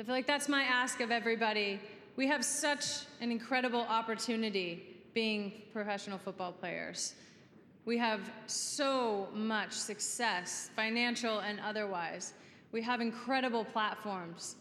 I 0.00 0.02
feel 0.02 0.14
like 0.14 0.26
that's 0.26 0.48
my 0.48 0.62
ask 0.62 1.02
of 1.02 1.10
everybody. 1.10 1.78
We 2.16 2.26
have 2.26 2.42
such 2.42 3.00
an 3.20 3.30
incredible 3.30 3.82
opportunity 3.82 4.96
being 5.12 5.52
professional 5.74 6.16
football 6.16 6.52
players. 6.52 7.16
We 7.84 7.98
have 7.98 8.20
so 8.46 9.28
much 9.34 9.72
success, 9.72 10.70
financial 10.74 11.40
and 11.40 11.60
otherwise. 11.60 12.32
We 12.72 12.80
have 12.80 13.02
incredible 13.02 13.62
platforms. 13.62 14.56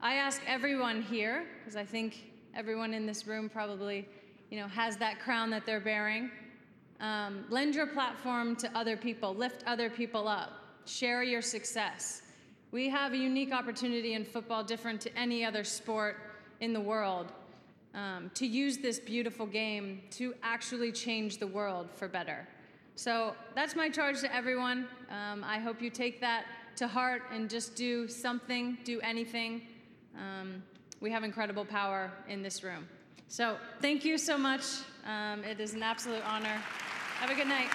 I 0.00 0.14
ask 0.14 0.42
everyone 0.44 1.02
here, 1.02 1.44
because 1.60 1.76
I 1.76 1.84
think 1.84 2.32
everyone 2.52 2.94
in 2.94 3.06
this 3.06 3.28
room 3.28 3.48
probably, 3.48 4.08
you 4.50 4.58
know, 4.58 4.66
has 4.66 4.96
that 4.96 5.20
crown 5.20 5.50
that 5.50 5.64
they're 5.64 5.78
bearing. 5.78 6.32
Um, 6.98 7.44
lend 7.48 7.76
your 7.76 7.86
platform 7.86 8.56
to 8.56 8.76
other 8.76 8.96
people, 8.96 9.36
lift 9.36 9.62
other 9.68 9.88
people 9.88 10.26
up, 10.26 10.50
share 10.84 11.22
your 11.22 11.42
success. 11.42 12.22
We 12.74 12.88
have 12.88 13.12
a 13.12 13.16
unique 13.16 13.52
opportunity 13.52 14.14
in 14.14 14.24
football, 14.24 14.64
different 14.64 15.00
to 15.02 15.16
any 15.16 15.44
other 15.44 15.62
sport 15.62 16.16
in 16.58 16.72
the 16.72 16.80
world, 16.80 17.30
um, 17.94 18.32
to 18.34 18.48
use 18.48 18.78
this 18.78 18.98
beautiful 18.98 19.46
game 19.46 20.02
to 20.10 20.34
actually 20.42 20.90
change 20.90 21.38
the 21.38 21.46
world 21.46 21.88
for 21.92 22.08
better. 22.08 22.48
So 22.96 23.36
that's 23.54 23.76
my 23.76 23.88
charge 23.88 24.22
to 24.22 24.34
everyone. 24.34 24.88
Um, 25.08 25.44
I 25.44 25.60
hope 25.60 25.80
you 25.80 25.88
take 25.88 26.20
that 26.22 26.46
to 26.74 26.88
heart 26.88 27.22
and 27.32 27.48
just 27.48 27.76
do 27.76 28.08
something, 28.08 28.76
do 28.82 29.00
anything. 29.02 29.62
Um, 30.18 30.60
we 31.00 31.12
have 31.12 31.22
incredible 31.22 31.64
power 31.64 32.10
in 32.28 32.42
this 32.42 32.64
room. 32.64 32.88
So 33.28 33.56
thank 33.82 34.04
you 34.04 34.18
so 34.18 34.36
much. 34.36 34.64
Um, 35.06 35.44
it 35.44 35.60
is 35.60 35.74
an 35.74 35.84
absolute 35.84 36.26
honor. 36.26 36.60
Have 37.20 37.30
a 37.30 37.36
good 37.36 37.46
night. 37.46 37.68